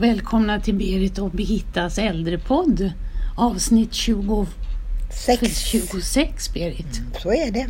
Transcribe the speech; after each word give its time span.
Och 0.00 0.04
välkomna 0.04 0.60
till 0.60 0.74
Berit 0.74 1.18
och 1.18 1.30
Birgittas 1.30 1.98
äldrepodd. 1.98 2.92
Avsnitt 3.36 3.94
20, 3.94 4.46
Sex. 5.26 5.58
26 5.58 6.52
Berit. 6.54 7.00
Så 7.22 7.32
är 7.32 7.50
det. 7.50 7.66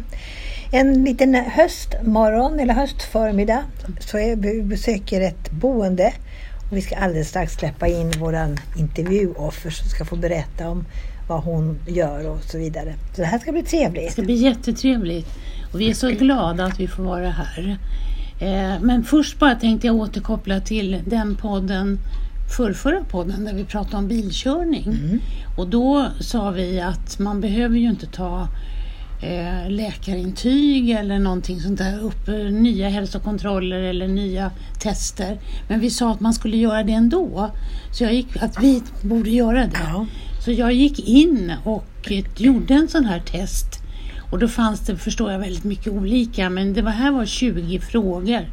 En 0.73 1.05
liten 1.05 1.35
höstmorgon 1.35 2.61
eller 2.61 2.75
höstförmiddag 2.75 3.63
så 4.01 4.19
är 4.19 4.37
vi 4.37 4.63
besöker 4.63 5.21
ett 5.21 5.51
boende. 5.51 6.13
Och 6.71 6.77
vi 6.77 6.83
ska 6.83 6.97
alldeles 6.97 7.29
strax 7.29 7.53
släppa 7.53 7.89
in 7.89 8.11
våran 8.11 8.59
intervjuoffer 8.79 9.71
som 9.71 9.89
ska 9.89 10.05
få 10.05 10.17
berätta 10.17 10.69
om 10.69 10.85
vad 11.29 11.43
hon 11.43 11.79
gör 11.89 12.29
och 12.29 12.43
så 12.43 12.59
vidare. 12.59 12.95
Så 13.15 13.21
det 13.21 13.27
här 13.27 13.39
ska 13.39 13.53
bli 13.53 13.63
Det 13.63 13.69
trevligt. 13.69 14.13
ska 14.13 14.23
bli 14.23 14.35
jättetrevligt 14.35 15.29
och 15.73 15.81
vi 15.81 15.91
är 15.91 15.95
så 15.95 16.11
glada 16.11 16.65
att 16.65 16.81
vi 16.81 16.89
får 16.89 17.03
vara 17.03 17.31
här. 17.31 17.79
Eh, 18.41 18.81
Men 18.81 19.05
först 19.05 19.39
bara 19.39 19.55
tänkte 19.55 19.87
jag 19.87 19.97
återkoppla 19.97 20.61
till 20.61 20.99
den 21.07 21.37
podden, 21.37 21.99
förrförra 22.57 23.05
podden 23.05 23.45
där 23.45 23.55
vi 23.55 23.65
pratade 23.65 23.97
om 23.97 24.09
bilkörning. 24.09 24.85
Och 25.57 25.69
då 25.69 26.07
sa 26.21 26.51
vi 26.51 26.81
att 26.81 27.19
man 27.19 27.41
behöver 27.41 27.77
ju 27.79 27.89
inte 27.91 28.07
ta 28.07 28.49
eh, 29.23 29.71
läkarintyg 29.71 30.91
eller 30.91 31.19
någonting 31.19 31.61
sånt 31.61 31.79
där, 31.79 32.01
upp, 32.01 32.29
eh, 32.29 32.35
nya 32.35 32.89
hälsokontroller 32.89 33.81
eller 33.81 34.09
nya 34.09 34.51
tester. 34.79 35.39
Men 35.69 35.81
vi 35.81 35.91
sa 35.91 36.13
att 36.13 36.21
man 36.21 36.35
skulle 36.35 36.57
göra 36.57 36.83
det 36.83 36.93
ändå. 36.93 37.51
Så 37.93 38.05
jag 38.05 38.15
gick, 38.15 38.37
att 38.43 38.63
vi 38.63 38.83
borde 39.03 39.31
göra 39.31 39.67
det. 39.67 39.81
Ja. 39.93 40.07
Så 40.45 40.53
jag 40.53 40.73
gick 40.73 41.09
in 41.09 41.53
och 41.65 42.13
gjorde 42.37 42.75
en 42.75 42.89
sån 42.89 43.05
här 43.05 43.21
test. 43.21 43.80
Och 44.31 44.39
då 44.39 44.49
fanns 44.49 44.81
det, 44.81 44.97
förstår 44.97 45.33
jag, 45.33 45.39
väldigt 45.39 45.65
mycket 45.65 45.93
olika. 45.93 46.51
Men 46.51 46.73
det 46.73 46.83
var, 46.83 46.91
här 46.91 47.11
var 47.11 47.27
20 47.27 47.79
frågor 47.79 48.51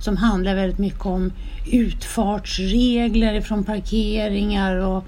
som 0.00 0.16
handlar 0.16 0.54
väldigt 0.54 0.78
mycket 0.78 1.06
om 1.06 1.32
utfartsregler 1.72 3.40
från 3.40 3.64
parkeringar 3.64 4.76
och 4.76 5.04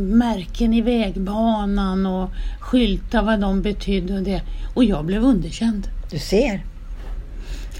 märken 0.00 0.74
i 0.74 0.80
vägbanan 0.80 2.06
och 2.06 2.30
skyltar, 2.60 3.22
vad 3.22 3.40
de 3.40 3.62
betydde 3.62 4.14
och 4.14 4.22
det. 4.22 4.42
Och 4.74 4.84
jag 4.84 5.04
blev 5.04 5.24
underkänd. 5.24 5.88
Du 6.10 6.18
ser. 6.18 6.64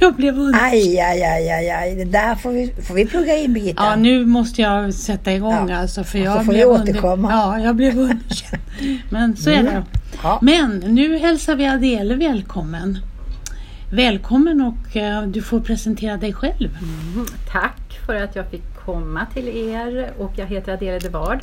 Jag 0.03 0.15
blev 0.15 0.39
underkänd. 0.39 0.73
Aj, 0.73 1.01
aj, 1.01 1.23
aj, 1.23 1.51
aj, 1.51 1.71
aj. 1.71 1.95
Det 1.95 2.05
där 2.05 2.35
får 2.35 2.51
vi, 2.53 2.73
får 2.83 2.95
vi 2.95 3.07
plugga 3.07 3.37
in 3.37 3.53
Birgitta. 3.53 3.83
Ja, 3.85 3.97
nu 3.97 4.27
måste 4.27 4.63
jag 4.63 4.95
sätta 4.95 5.33
igång 5.33 5.69
Ja. 5.71 5.77
alltså. 5.77 6.05
För 6.05 6.19
Och 6.19 6.25
så 6.25 6.31
jag 6.31 6.45
får 6.45 6.53
vi 6.53 6.59
blev 6.59 6.69
återkomma. 6.69 7.31
Ja, 7.33 7.59
jag 7.61 7.77
blev 7.77 7.99
underkänd. 7.99 8.63
Men 9.11 9.37
så 9.37 9.51
är 9.51 9.55
Mm. 9.61 9.75
det. 9.75 9.83
Ja. 10.23 10.39
Men 10.43 10.71
nu 10.79 11.19
hälsar 11.19 11.57
vi 11.57 11.67
Adele 11.67 12.15
välkommen. 12.15 12.99
Välkommen 13.93 14.61
och 14.61 14.97
eh, 14.97 15.23
du 15.23 15.43
får 15.43 15.61
presentera 15.61 16.17
dig 16.17 16.33
själv. 16.33 16.71
Mm, 16.83 17.27
Tack 17.53 17.99
för 18.07 18.15
att 18.15 18.37
jag 18.37 18.47
fick 18.47 18.63
komma 18.85 19.27
till 19.35 19.49
er 19.49 20.13
och 20.19 20.33
jag 20.37 20.47
heter 20.47 20.73
Adele 20.73 20.99
de 20.99 21.09
Ward. 21.09 21.41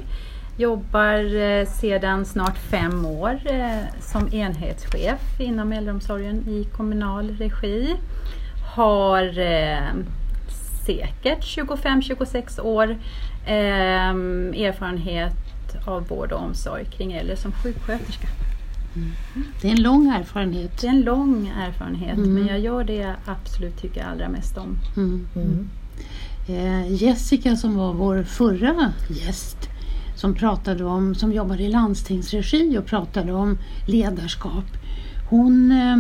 Jobbar 0.58 1.36
eh, 1.42 1.66
sedan 1.68 2.26
snart 2.26 2.58
fem 2.58 3.06
år 3.06 3.40
eh, 3.46 4.02
som 4.02 4.34
enhetschef 4.34 5.40
inom 5.40 5.72
äldreomsorgen 5.74 6.36
i 6.36 6.68
kommunal 6.78 7.30
regi. 7.40 7.96
Har 8.78 9.40
eh, 9.40 9.94
säkert 10.86 11.44
25-26 11.44 12.62
år 12.62 12.90
eh, 13.46 14.10
erfarenhet 14.66 15.34
av 15.86 16.08
vård 16.08 16.32
och 16.32 16.42
omsorg 16.44 16.86
kring 16.86 17.12
äldre 17.14 17.36
som 17.36 17.52
sjuksköterska. 17.52 18.28
Det 19.62 19.68
är 19.68 19.72
en 19.72 19.82
lång 19.84 20.08
erfarenhet. 20.08 20.82
Det 20.82 20.88
är 20.88 20.92
en 20.92 21.02
lång 21.02 21.48
erfarenhet 21.48 22.18
Mm. 22.18 22.34
men 22.34 22.48
jag 22.48 22.60
gör 22.60 22.84
det 22.84 22.96
jag 22.96 23.14
absolut 23.26 23.82
tycker 23.82 24.06
allra 24.06 24.30
mest 24.30 24.58
om. 24.58 24.78
Mm. 24.98 25.28
Mm. 25.36 25.70
Eh, 26.48 26.94
Jessica 27.04 27.56
som 27.56 27.76
var 27.78 27.94
vår 27.94 28.24
förra 28.24 28.94
gäst 29.10 29.58
som 30.16 30.34
pratade 30.34 30.84
om, 30.84 31.16
som 31.16 31.34
jobbade 31.34 31.64
i 31.64 31.70
landstingsregi 31.70 32.78
och 32.78 32.86
pratade 32.86 33.34
om 33.34 33.58
ledarskap. 33.88 34.66
Hon 35.30 35.72
eh, 35.72 35.98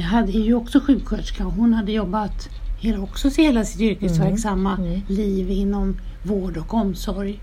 hade 0.00 0.32
är 0.32 0.42
ju 0.44 0.54
också 0.54 0.80
sjuksköterska. 0.80 1.44
Hon 1.44 1.74
hade 1.74 1.92
jobbat 1.92 2.48
hela, 2.80 3.00
också 3.00 3.28
hela 3.28 3.64
sitt 3.64 3.80
yrkesverksamma 3.80 4.76
Mm. 4.76 5.00
liv 5.08 5.50
inom 5.50 5.96
vård 6.22 6.56
och 6.56 6.74
omsorg. 6.74 7.40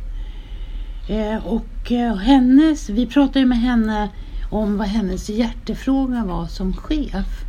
Eh, 1.10 1.48
och 1.48 1.92
eh, 1.92 2.16
hennes, 2.16 2.90
vi 2.90 3.06
pratade 3.06 3.46
med 3.46 3.58
henne 3.60 4.10
om 4.52 4.78
vad 4.78 4.88
hennes 4.88 5.30
hjärtefråga 5.30 6.26
var 6.26 6.48
som 6.48 6.74
chef. 6.74 7.44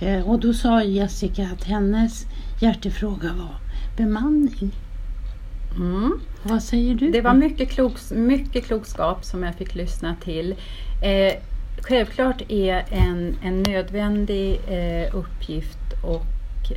Eh, 0.00 0.30
och 0.30 0.40
då 0.40 0.52
sa 0.52 0.82
Jessica 0.82 1.48
att 1.52 1.64
hennes 1.64 2.24
hjärtefråga 2.60 3.32
var 3.32 3.56
bemanning. 3.96 4.70
Mm. 5.76 6.12
Vad 6.42 6.62
säger 6.62 6.94
du? 6.94 7.10
Det 7.10 7.20
var 7.20 7.34
mycket, 7.34 7.70
kloks, 7.70 8.12
mycket 8.12 8.64
klokskap 8.66 9.24
som 9.24 9.42
jag 9.42 9.54
fick 9.54 9.74
lyssna 9.74 10.16
till. 10.24 10.54
Självklart 11.88 12.42
är 12.48 12.84
en, 12.90 13.36
en 13.42 13.62
nödvändig 13.62 14.60
eh, 14.68 15.16
uppgift 15.16 15.78
och 16.02 16.26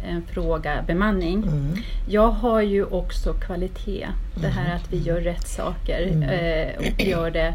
en 0.03 0.23
fråga 0.31 0.83
bemanning. 0.87 1.43
Mm. 1.43 1.75
Jag 2.09 2.27
har 2.27 2.61
ju 2.61 2.83
också 2.83 3.33
kvalitet. 3.33 4.07
Det 4.41 4.47
här 4.47 4.75
att 4.75 4.93
vi 4.93 4.97
gör 4.97 5.21
rätt 5.21 5.47
saker 5.47 6.01
eh, 6.07 6.77
och 6.77 7.01
gör 7.01 7.31
det 7.31 7.53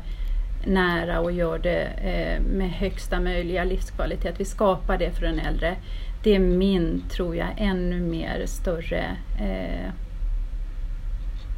nära 0.67 1.21
och 1.21 1.33
gör 1.33 1.59
det 1.59 1.83
eh, 1.83 2.43
med 2.43 2.71
högsta 2.71 3.21
möjliga 3.21 3.65
livskvalitet. 3.65 4.34
Vi 4.39 4.45
skapar 4.45 4.99
det 4.99 5.11
för 5.11 5.23
den 5.23 5.39
äldre. 5.39 5.77
Det 6.23 6.34
är 6.34 6.39
min, 6.39 7.03
tror 7.11 7.37
jag, 7.37 7.49
ännu 7.57 8.01
mer 8.01 8.43
större 8.47 9.05
eh, 9.41 9.91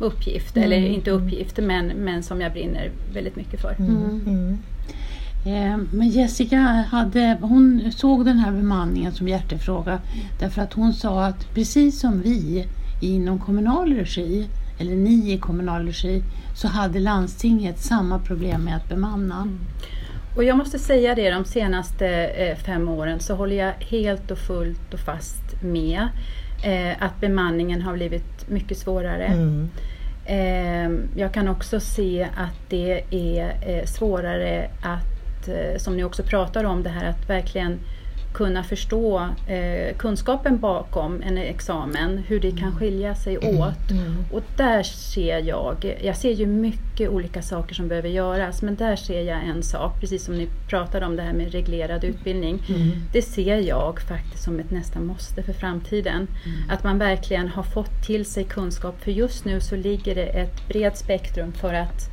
uppgift. 0.00 0.56
Eller 0.56 0.76
inte 0.76 1.10
uppgift, 1.10 1.58
men, 1.58 1.86
men 1.86 2.22
som 2.22 2.40
jag 2.40 2.52
brinner 2.52 2.90
väldigt 3.12 3.36
mycket 3.36 3.60
för. 3.60 3.74
Mm. 3.78 4.22
Mm. 4.26 4.58
Eh, 5.46 5.76
Men 5.92 6.08
Jessica 6.08 6.58
hade, 6.90 7.38
hon 7.40 7.92
såg 7.92 8.24
den 8.24 8.38
här 8.38 8.52
bemanningen 8.52 9.12
som 9.12 9.28
hjärtefråga 9.28 9.98
därför 10.40 10.62
att 10.62 10.72
hon 10.72 10.92
sa 10.92 11.24
att 11.24 11.54
precis 11.54 12.00
som 12.00 12.22
vi 12.22 12.66
inom 13.02 13.38
kommunal 13.38 13.94
regi, 13.94 14.48
eller 14.78 14.94
ni 14.96 15.32
i 15.32 15.38
kommunal 15.38 15.86
regi, 15.86 16.22
så 16.54 16.68
hade 16.68 16.98
landstinget 16.98 17.78
samma 17.78 18.18
problem 18.18 18.64
med 18.64 18.76
att 18.76 18.88
bemanna. 18.88 19.48
Och 20.36 20.44
jag 20.44 20.56
måste 20.56 20.78
säga 20.78 21.14
det, 21.14 21.30
de 21.30 21.44
senaste 21.44 22.08
eh, 22.26 22.56
fem 22.56 22.88
åren 22.88 23.20
så 23.20 23.34
håller 23.34 23.56
jag 23.56 23.72
helt 23.72 24.30
och 24.30 24.38
fullt 24.38 24.94
och 24.94 25.00
fast 25.00 25.62
med 25.62 26.08
eh, 26.64 27.02
att 27.02 27.20
bemanningen 27.20 27.82
har 27.82 27.94
blivit 27.94 28.48
mycket 28.50 28.78
svårare. 28.78 29.24
Mm. 29.24 29.68
Jag 31.16 31.34
kan 31.34 31.48
också 31.48 31.80
se 31.80 32.28
att 32.36 32.70
det 32.70 33.04
är 33.10 33.86
svårare 33.86 34.70
att, 34.82 35.13
eh, 35.48 35.78
som 35.78 35.96
ni 35.96 36.04
också 36.04 36.22
pratar 36.22 36.64
om, 36.64 36.82
det 36.82 36.90
här 36.90 37.10
att 37.10 37.30
verkligen 37.30 37.78
kunna 38.34 38.64
förstå 38.64 39.28
eh, 39.48 39.96
kunskapen 39.96 40.58
bakom 40.58 41.22
en 41.22 41.38
examen, 41.38 42.18
hur 42.18 42.40
det 42.40 42.50
kan 42.50 42.76
skilja 42.76 43.14
sig 43.14 43.38
åt. 43.38 43.90
Mm. 43.90 44.24
Och 44.32 44.42
där 44.56 44.82
ser 44.82 45.38
jag, 45.38 45.96
jag 46.02 46.16
ser 46.16 46.32
ju 46.32 46.46
mycket 46.46 47.10
olika 47.10 47.42
saker 47.42 47.74
som 47.74 47.88
behöver 47.88 48.08
göras, 48.08 48.62
men 48.62 48.74
där 48.74 48.96
ser 48.96 49.22
jag 49.22 49.44
en 49.44 49.62
sak, 49.62 50.00
precis 50.00 50.24
som 50.24 50.34
ni 50.34 50.48
pratade 50.68 51.06
om 51.06 51.16
det 51.16 51.22
här 51.22 51.32
med 51.32 51.52
reglerad 51.52 52.04
utbildning. 52.04 52.62
Mm. 52.68 52.90
Det 53.12 53.22
ser 53.22 53.56
jag 53.56 54.00
faktiskt 54.00 54.44
som 54.44 54.60
ett 54.60 54.70
nästan 54.70 55.06
måste 55.06 55.42
för 55.42 55.52
framtiden. 55.52 56.28
Att 56.70 56.84
man 56.84 56.98
verkligen 56.98 57.48
har 57.48 57.62
fått 57.62 58.06
till 58.06 58.24
sig 58.24 58.44
kunskap, 58.44 59.02
för 59.02 59.10
just 59.10 59.44
nu 59.44 59.60
så 59.60 59.76
ligger 59.76 60.14
det 60.14 60.26
ett 60.26 60.68
brett 60.68 60.98
spektrum 60.98 61.52
för 61.52 61.74
att 61.74 62.10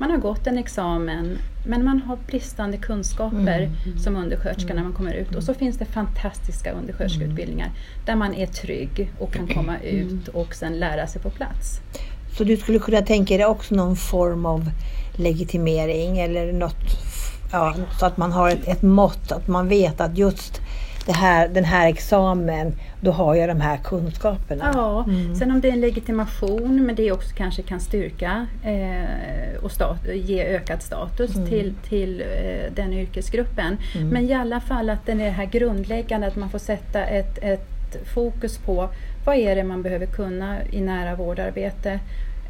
man 0.00 0.10
har 0.10 0.18
gått 0.18 0.46
en 0.46 0.58
examen 0.58 1.38
men 1.64 1.84
man 1.84 2.02
har 2.02 2.18
bristande 2.26 2.76
kunskaper 2.76 3.70
som 4.04 4.16
undersköterska 4.16 4.74
när 4.74 4.82
man 4.82 4.92
kommer 4.92 5.12
ut. 5.12 5.34
Och 5.34 5.42
så 5.42 5.54
finns 5.54 5.76
det 5.76 5.84
fantastiska 5.84 6.72
undersköterskeutbildningar 6.72 7.70
där 8.06 8.16
man 8.16 8.34
är 8.34 8.46
trygg 8.46 9.12
och 9.18 9.32
kan 9.32 9.46
komma 9.46 9.78
ut 9.78 10.28
och 10.28 10.54
sen 10.54 10.78
lära 10.78 11.06
sig 11.06 11.22
på 11.22 11.30
plats. 11.30 11.80
Så 12.36 12.44
du 12.44 12.56
skulle 12.56 12.78
kunna 12.78 13.02
tänka 13.02 13.36
dig 13.36 13.46
också 13.46 13.74
någon 13.74 13.96
form 13.96 14.46
av 14.46 14.70
legitimering 15.16 16.18
eller 16.18 16.52
något, 16.52 16.84
ja, 17.52 17.74
så 17.98 18.06
att 18.06 18.16
man 18.16 18.32
har 18.32 18.50
ett, 18.50 18.68
ett 18.68 18.82
mått, 18.82 19.32
att 19.32 19.48
man 19.48 19.68
vet 19.68 20.00
att 20.00 20.18
just 20.18 20.60
här, 21.06 21.48
den 21.48 21.64
här 21.64 21.88
examen, 21.88 22.72
då 23.00 23.10
har 23.10 23.34
jag 23.34 23.48
de 23.48 23.60
här 23.60 23.76
kunskaperna. 23.76 24.70
Ja, 24.74 25.04
Mm. 25.08 25.34
sen 25.34 25.50
om 25.50 25.60
det 25.60 25.68
är 25.68 25.72
en 25.72 25.80
legitimation 25.80 26.86
men 26.86 26.94
det 26.94 27.12
också 27.12 27.34
kanske 27.36 27.62
kan 27.62 27.80
styrka 27.80 28.46
eh, 28.64 29.64
och 29.64 29.70
stat, 29.72 29.98
ge 30.14 30.44
ökad 30.44 30.82
status 30.82 31.34
Mm. 31.36 31.48
till, 31.48 31.74
till 31.88 32.20
eh, 32.20 32.72
den 32.74 32.92
yrkesgruppen. 32.92 33.76
Men 34.12 34.24
i 34.24 34.34
alla 34.34 34.60
fall 34.60 34.90
att 34.90 35.06
den 35.06 35.20
är 35.20 35.24
det 35.24 35.30
här 35.30 35.44
grundläggande, 35.46 36.26
att 36.26 36.36
man 36.36 36.50
får 36.50 36.58
sätta 36.58 37.04
ett, 37.04 37.38
ett 37.42 37.66
fokus 38.14 38.58
på 38.58 38.88
vad 39.26 39.36
är 39.36 39.56
det 39.56 39.64
man 39.64 39.82
behöver 39.82 40.06
kunna 40.06 40.56
i 40.70 40.80
nära 40.80 41.14
vårdarbete 41.14 41.90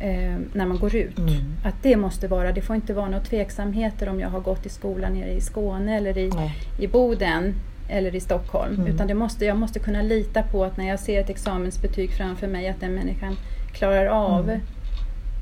eh, 0.00 0.36
när 0.52 0.66
man 0.66 0.78
går 0.78 0.94
ut. 0.96 1.18
Mm. 1.18 1.30
Att 1.64 1.74
det 1.82 1.96
måste 1.96 2.28
vara, 2.28 2.52
det 2.52 2.60
får 2.60 2.76
inte 2.76 2.94
vara 2.94 3.06
några 3.06 3.24
tveksamheter 3.24 4.08
om 4.08 4.20
jag 4.20 4.28
har 4.28 4.40
gått 4.40 4.66
i 4.66 4.68
skolan 4.68 5.12
nere 5.14 5.30
i 5.32 5.40
Skåne 5.40 5.96
eller 5.96 6.18
i, 6.18 6.28
Nej. 6.28 6.52
i 6.78 6.86
Boden. 6.86 7.54
Eller 7.90 8.14
i 8.14 8.20
Stockholm. 8.20 8.86
Utan 8.86 9.06
det 9.06 9.14
måste, 9.14 9.44
jag 9.44 9.56
måste 9.56 9.78
kunna 9.78 10.02
lita 10.02 10.42
på 10.42 10.64
att 10.64 10.76
när 10.76 10.88
jag 10.88 11.00
ser 11.00 11.20
ett 11.20 11.30
examensbetyg 11.30 12.10
framför 12.10 12.46
mig 12.46 12.68
att 12.68 12.80
den 12.80 12.94
människan 12.94 13.36
klarar 13.72 14.06
av 14.06 14.50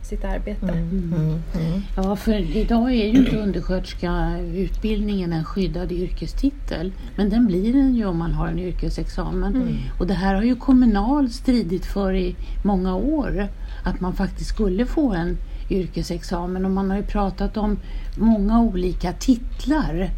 sitt 0.08 0.24
arbete. 0.24 0.68
Mm, 0.68 1.42
mm. 1.54 1.82
Ja, 1.96 2.16
för 2.16 2.56
idag 2.56 2.90
är 2.90 3.06
ju 3.06 3.18
inte 3.18 3.36
undersköterskeutbildningen 3.36 5.32
en 5.32 5.44
skyddad 5.44 5.92
yrkestitel. 5.92 6.92
Men 7.16 7.30
den 7.30 7.46
blir 7.46 7.72
den 7.72 7.94
ju 7.94 8.06
om 8.06 8.18
man 8.18 8.32
har 8.32 8.48
en 8.48 8.58
yrkesexamen. 8.58 9.78
Och 9.98 10.06
det 10.06 10.14
här 10.14 10.34
har 10.34 10.42
ju 10.42 10.56
Kommunal 10.56 11.30
stridit 11.30 11.86
för 11.86 12.14
i 12.14 12.36
många 12.64 12.94
år. 12.94 13.48
Att 13.84 14.00
man 14.00 14.12
faktiskt 14.12 14.50
skulle 14.50 14.86
få 14.86 15.12
en 15.12 15.36
yrkesexamen. 15.70 16.64
Och 16.64 16.70
man 16.70 16.90
har 16.90 16.96
ju 16.96 17.02
pratat 17.02 17.56
om 17.56 17.78
många 18.16 18.60
olika 18.60 19.12
titlar 19.12 20.10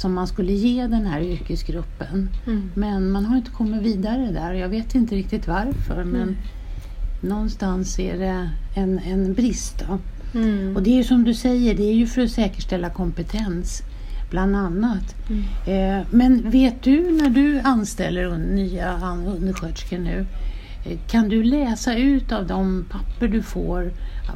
som 0.00 0.14
man 0.14 0.26
skulle 0.26 0.52
ge 0.52 0.86
den 0.86 1.06
här 1.06 1.20
yrkesgruppen. 1.20 2.28
Mm. 2.46 2.70
Men 2.74 3.10
man 3.10 3.24
har 3.24 3.36
inte 3.36 3.50
kommit 3.50 3.82
vidare 3.82 4.30
där. 4.32 4.52
Jag 4.52 4.68
vet 4.68 4.94
inte 4.94 5.14
riktigt 5.14 5.48
varför. 5.48 6.04
Men 6.04 6.36
någonstans 7.20 7.98
är 7.98 8.18
det 8.18 8.50
en, 8.74 8.98
en 8.98 9.34
brist. 9.34 9.84
Mm. 10.34 10.76
Och 10.76 10.82
det 10.82 10.90
är 10.90 10.94
ju 10.96 11.04
som 11.04 11.24
du 11.24 11.34
säger, 11.34 11.74
det 11.74 11.82
är 11.82 11.94
ju 11.94 12.06
för 12.06 12.22
att 12.22 12.30
säkerställa 12.30 12.90
kompetens 12.90 13.82
bland 14.30 14.56
annat. 14.56 15.14
Eh, 15.66 16.06
men 16.10 16.50
vet 16.50 16.82
du 16.82 17.10
när 17.22 17.30
du 17.30 17.60
anställer 17.60 18.24
un- 18.24 18.54
nya 18.54 19.00
undersköterskor 19.26 19.98
nu, 19.98 20.26
kan 21.06 21.28
du 21.28 21.42
läsa 21.42 21.96
ut 21.96 22.32
av 22.32 22.46
de 22.46 22.86
papper 22.90 23.28
du 23.28 23.42
får 23.42 23.90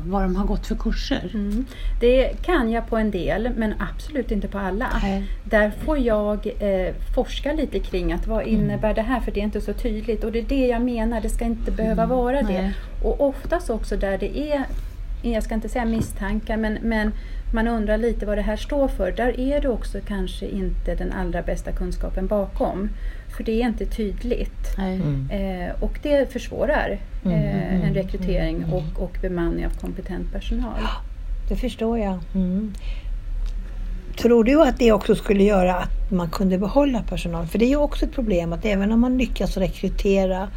vad 0.06 0.22
de 0.22 0.36
har 0.36 0.44
gått 0.44 0.66
för 0.66 0.74
kurser? 0.74 1.30
Mm. 1.34 1.64
Det 2.00 2.42
kan 2.42 2.70
jag 2.70 2.86
på 2.88 2.96
en 2.96 3.10
del 3.10 3.50
men 3.56 3.74
absolut 3.78 4.30
inte 4.30 4.48
på 4.48 4.58
alla. 4.58 4.86
Nej. 5.02 5.24
Där 5.44 5.72
får 5.84 5.98
jag 5.98 6.46
eh, 6.46 6.94
forska 7.14 7.52
lite 7.52 7.78
kring 7.78 8.12
att 8.12 8.26
vad 8.26 8.46
innebär 8.46 8.94
det 8.94 9.02
här 9.02 9.20
för 9.20 9.32
det 9.32 9.40
är 9.40 9.44
inte 9.44 9.60
så 9.60 9.72
tydligt 9.72 10.24
och 10.24 10.32
det 10.32 10.38
är 10.38 10.46
det 10.48 10.66
jag 10.66 10.82
menar, 10.82 11.20
det 11.20 11.28
ska 11.28 11.44
inte 11.44 11.70
behöva 11.70 12.06
vara 12.06 12.42
det. 12.42 12.62
Nej. 12.62 12.74
Och 13.02 13.20
oftast 13.20 13.70
också 13.70 13.96
där 13.96 14.18
det 14.18 14.52
är, 14.52 14.64
jag 15.22 15.42
ska 15.42 15.54
inte 15.54 15.68
säga 15.68 15.84
misstankar 15.84 16.56
men, 16.56 16.78
men 16.82 17.12
man 17.54 17.68
undrar 17.68 17.98
lite 17.98 18.26
vad 18.26 18.38
det 18.38 18.42
här 18.42 18.56
står 18.56 18.88
för. 18.88 19.12
Där 19.12 19.40
är 19.40 19.60
det 19.60 19.68
också 19.68 19.98
kanske 20.06 20.46
inte 20.46 20.94
den 20.94 21.12
allra 21.12 21.42
bästa 21.42 21.72
kunskapen 21.72 22.26
bakom. 22.26 22.88
För 23.36 23.44
det 23.44 23.62
är 23.62 23.66
inte 23.66 23.86
tydligt. 23.86 24.76
Nej. 24.78 25.00
Eh, 25.30 25.82
och 25.82 25.98
det 26.02 26.32
försvårar 26.32 26.98
eh, 27.24 27.84
en 27.84 27.94
rekrytering 27.94 28.64
och, 28.64 29.02
och 29.02 29.18
bemanning 29.22 29.66
av 29.66 29.70
kompetent 29.70 30.32
personal. 30.32 30.80
Det 31.48 31.56
förstår 31.56 31.98
jag. 31.98 32.18
Mm. 32.34 32.72
Tror 34.16 34.44
du 34.44 34.62
att 34.62 34.78
det 34.78 34.92
också 34.92 35.14
skulle 35.14 35.44
göra 35.44 35.74
att 35.74 36.10
man 36.10 36.30
kunde 36.30 36.58
behålla 36.58 37.02
personal? 37.02 37.46
För 37.46 37.58
det 37.58 37.64
är 37.64 37.68
ju 37.68 37.76
också 37.76 38.04
ett 38.04 38.14
problem 38.14 38.52
att 38.52 38.64
även 38.64 38.92
om 38.92 39.00
man 39.00 39.18
lyckas 39.18 39.56
rekrytera 39.56 40.48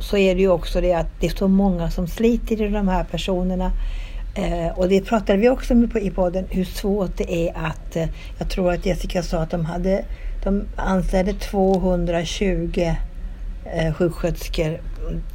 så 0.00 0.16
är 0.16 0.34
det 0.34 0.40
ju 0.40 0.48
också 0.48 0.80
det 0.80 0.94
att 0.94 1.20
det 1.20 1.26
är 1.26 1.30
så 1.30 1.48
många 1.48 1.90
som 1.90 2.06
sliter 2.06 2.62
i 2.62 2.68
de 2.68 2.88
här 2.88 3.04
personerna. 3.04 3.72
Eh, 4.36 4.78
och 4.78 4.88
det 4.88 5.00
pratade 5.00 5.38
vi 5.38 5.48
också 5.48 5.74
med 5.74 5.92
på, 5.92 5.98
i 5.98 6.10
podden, 6.10 6.46
hur 6.50 6.64
svårt 6.64 7.16
det 7.16 7.48
är 7.48 7.56
att, 7.56 7.96
eh, 7.96 8.08
jag 8.38 8.50
tror 8.50 8.72
att 8.72 8.86
Jessica 8.86 9.22
sa 9.22 9.38
att 9.38 9.50
de 9.50 9.64
hade, 9.64 10.04
de 10.44 10.64
anställde 10.76 11.32
220 11.32 12.94
eh, 13.64 13.94
sjuksköterskor 13.94 14.80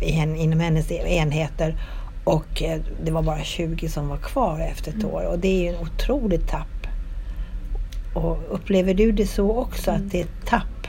i 0.01 0.11
hen, 0.11 0.35
inom 0.35 0.59
hennes 0.59 0.91
enheter 0.91 1.75
och 2.23 2.63
eh, 2.63 2.81
det 3.03 3.11
var 3.11 3.21
bara 3.21 3.43
20 3.43 3.89
som 3.89 4.07
var 4.07 4.17
kvar 4.17 4.59
efter 4.59 4.91
ett 4.91 5.05
år 5.05 5.25
och 5.31 5.39
det 5.39 5.47
är 5.47 5.61
ju 5.61 5.77
en 5.77 5.81
otroligt 5.81 6.47
tapp. 6.47 6.67
Och 8.13 8.37
upplever 8.49 8.93
du 8.93 9.11
det 9.11 9.27
så 9.27 9.57
också, 9.57 9.91
att 9.91 10.11
det 10.11 10.19
är 10.19 10.23
ett 10.23 10.45
tapp? 10.45 10.87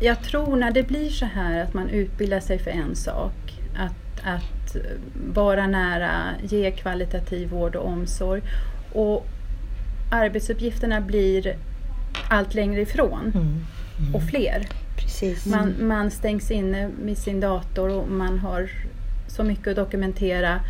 Jag 0.00 0.22
tror 0.22 0.56
när 0.56 0.70
det 0.70 0.82
blir 0.82 1.10
så 1.10 1.24
här 1.24 1.64
att 1.64 1.74
man 1.74 1.88
utbildar 1.88 2.40
sig 2.40 2.58
för 2.58 2.70
en 2.70 2.96
sak, 2.96 3.32
att, 3.76 4.24
att 4.24 4.59
vara 5.34 5.66
nära, 5.66 6.10
ge 6.42 6.70
kvalitativ 6.70 7.48
vård 7.50 7.76
och 7.76 7.86
omsorg 7.88 8.42
och 8.92 9.26
arbetsuppgifterna 10.10 11.00
blir 11.00 11.56
allt 12.28 12.54
längre 12.54 12.80
ifrån 12.80 13.32
Mm. 13.34 14.14
och 14.14 14.22
fler. 14.22 14.68
Precis. 14.96 15.46
Man, 15.46 15.74
man 15.80 16.10
stängs 16.10 16.50
inne 16.50 16.88
med 17.04 17.18
sin 17.18 17.40
dator 17.40 17.88
och 17.90 18.08
man 18.08 18.38
har 18.38 18.70
så 19.28 19.44
mycket 19.44 19.68
att 19.68 19.76
dokumentera. 19.76 20.60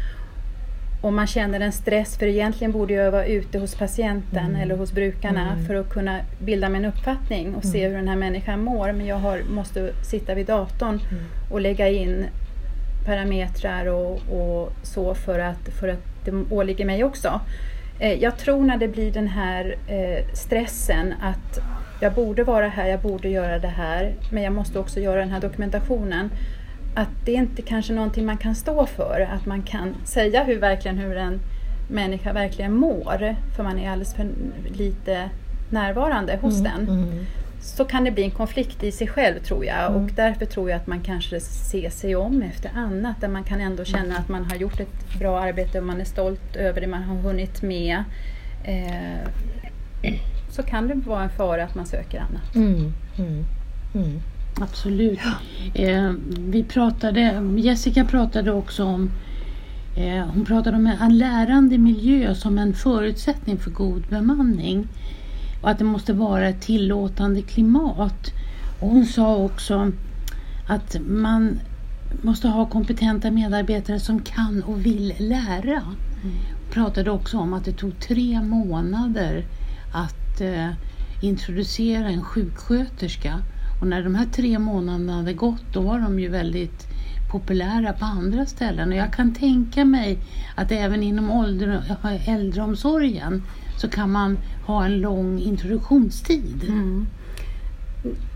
Och 1.03 1.13
man 1.13 1.27
känner 1.27 1.61
en 1.61 1.73
stress 1.73 2.17
för 2.19 2.27
egentligen 2.27 2.73
borde 2.73 2.95
jag 2.95 3.11
vara 3.13 3.27
ute 3.27 3.59
hos 3.59 3.75
patienten 3.75 4.57
eller 4.57 4.77
hos 4.77 4.93
brukarna 4.93 5.57
för 5.67 5.75
att 5.75 5.91
kunna 5.91 6.21
bilda 6.41 6.69
mig 6.69 6.79
en 6.79 6.85
uppfattning 6.85 7.55
och 7.55 7.65
se 7.65 7.89
hur 7.89 7.97
den 7.97 8.09
här 8.09 8.17
människan 8.17 8.65
mår. 8.65 8.93
Men 8.93 9.07
jag 9.07 9.17
har, 9.17 9.43
måste 9.51 9.93
sitta 10.11 10.35
vid 10.35 10.47
datorn 10.47 11.01
och 11.51 11.61
lägga 11.61 11.89
in 11.89 12.27
parametrar 13.05 13.87
och, 13.87 14.13
och 14.31 14.73
så 14.83 15.15
för 15.15 15.39
att, 15.39 15.69
för 15.81 15.89
att 15.89 16.25
det 16.25 16.33
åligger 16.51 16.85
mig 16.85 17.05
också. 17.05 17.41
Eh, 17.99 18.13
Jag 18.13 18.39
tror 18.39 18.65
när 18.65 18.77
det 18.77 18.89
blir 18.89 19.13
den 19.13 19.29
här 19.29 19.77
eh, 19.87 20.25
stressen 20.35 21.15
att 21.23 21.59
jag 22.01 22.13
borde 22.13 22.45
vara 22.45 22.69
här, 22.69 22.87
jag 22.89 23.01
borde 23.01 23.29
göra 23.29 23.59
det 23.59 23.69
här, 23.69 24.15
men 24.33 24.43
jag 24.43 24.53
måste 24.53 24.79
också 24.79 25.01
göra 25.01 25.21
den 25.21 25.31
här 25.31 25.41
dokumentationen. 25.41 26.31
Att 26.95 27.09
det 27.25 27.33
är 27.33 27.37
inte 27.39 27.63
kanske 27.63 27.93
någonting 27.93 28.27
man 28.27 28.37
kan 28.37 28.55
stå 28.55 28.87
för, 28.87 29.29
att 29.35 29.47
man 29.47 29.63
kan 29.63 29.95
säga 30.05 30.45
hur 30.45 30.59
verkligen 30.59 30.99
hur 30.99 31.17
en 31.17 31.41
människa 31.91 32.33
verkligen 32.33 32.73
mår, 32.73 33.37
för 33.57 33.63
man 33.63 33.79
är 33.79 33.91
alldeles 33.91 34.15
för 34.15 34.27
lite 34.77 35.31
närvarande 35.71 36.39
hos 36.43 36.61
den. 36.61 36.89
Mm. 36.89 37.27
Så 37.61 37.85
kan 37.85 38.05
det 38.05 38.11
bli 38.11 38.23
en 38.23 38.31
konflikt 38.31 38.83
i 38.83 38.93
sig 38.93 39.09
själv 39.09 39.39
tror 39.39 39.65
jag 39.65 39.97
och 39.97 40.11
därför 40.17 40.47
tror 40.47 40.71
jag 40.71 40.77
att 40.77 40.87
man 40.87 41.01
kanske 41.01 41.41
ser 41.41 41.91
sig 41.91 42.17
om 42.17 42.43
efter 42.43 42.71
annat 42.77 43.21
där 43.21 43.29
man 43.29 43.45
kan 43.45 43.61
ändå 43.61 43.85
känna 43.85 44.17
att 44.17 44.29
man 44.29 44.45
har 44.45 44.57
gjort 44.57 44.81
ett 44.81 45.19
bra 45.19 45.41
arbete 45.41 45.79
och 45.79 45.87
man 45.87 46.01
är 46.01 46.05
stolt 46.05 46.57
över 46.57 46.81
det 46.81 46.87
man 46.87 47.03
har 47.03 47.17
hunnit 47.17 47.63
med. 47.63 48.05
Eh, 48.65 49.29
så 50.51 50.63
kan 50.63 50.89
det 50.89 50.95
vara 50.95 51.23
en 51.23 51.31
fara 51.31 51.65
att 51.65 51.75
man 51.75 51.87
söker 51.87 52.19
annat. 52.21 52.55
Mm. 52.55 52.93
Mm. 53.19 53.45
Mm. 53.95 54.21
Absolut. 54.61 55.21
Eh, 55.75 56.13
vi 56.39 56.65
pratade, 56.65 57.43
Jessica 57.57 58.05
pratade 58.05 58.53
också 58.53 58.85
om 58.85 59.11
eh, 59.97 60.27
hon 60.27 60.45
pratade 60.45 60.77
om 60.77 60.87
en 60.87 61.19
lärande 61.19 61.79
miljö 61.79 62.35
som 62.35 62.59
en 62.59 62.75
förutsättning 62.75 63.59
för 63.59 63.71
god 63.71 64.03
bemanning. 64.09 64.89
Och 65.61 65.71
att 65.71 65.79
det 65.79 65.85
måste 65.85 66.13
vara 66.13 66.49
ett 66.49 66.61
tillåtande 66.61 67.43
klimat. 67.43 68.33
Och 68.81 68.89
hon 68.89 69.07
sa 69.07 69.37
också 69.37 69.93
att 70.69 70.97
man 71.09 71.61
måste 72.23 72.49
ha 72.49 72.67
kompetenta 72.67 73.31
medarbetare 73.31 74.01
som 74.01 74.21
kan 74.21 74.63
och 74.63 74.87
vill 74.87 75.15
lära. 75.19 75.81
Hon 76.23 76.73
pratade 76.73 77.11
också 77.11 77.39
om 77.39 77.53
att 77.53 77.65
det 77.65 77.73
tog 77.73 78.01
tre 78.01 78.43
månader 78.43 79.45
att 79.93 80.41
eh, 80.41 80.69
introducera 81.23 82.09
en 82.09 82.23
sjuksköterska. 82.23 83.39
Och 83.81 83.87
när 83.87 84.03
de 84.03 84.15
här 84.15 84.27
tre 84.27 84.59
månaderna 84.59 85.13
hade 85.13 85.33
gått 85.33 85.65
då 85.73 85.81
var 85.81 85.99
de 85.99 86.21
ju 86.21 86.29
väldigt 86.29 86.87
populära 87.33 87.93
på 87.93 88.05
andra 88.05 88.47
ställen. 88.47 88.89
Och 88.89 88.97
jag 88.97 89.13
kan 89.13 89.35
tänka 89.35 89.85
mig 89.85 90.19
att 90.55 90.73
även 90.73 91.03
inom 91.03 91.31
äldre, 91.45 91.83
äldreomsorgen 92.27 93.43
så 93.81 93.89
kan 93.89 94.11
man 94.11 94.39
ha 94.67 94.85
en 94.85 95.01
lång 95.01 95.39
introduktionstid. 95.39 96.65
Mm. 96.69 97.07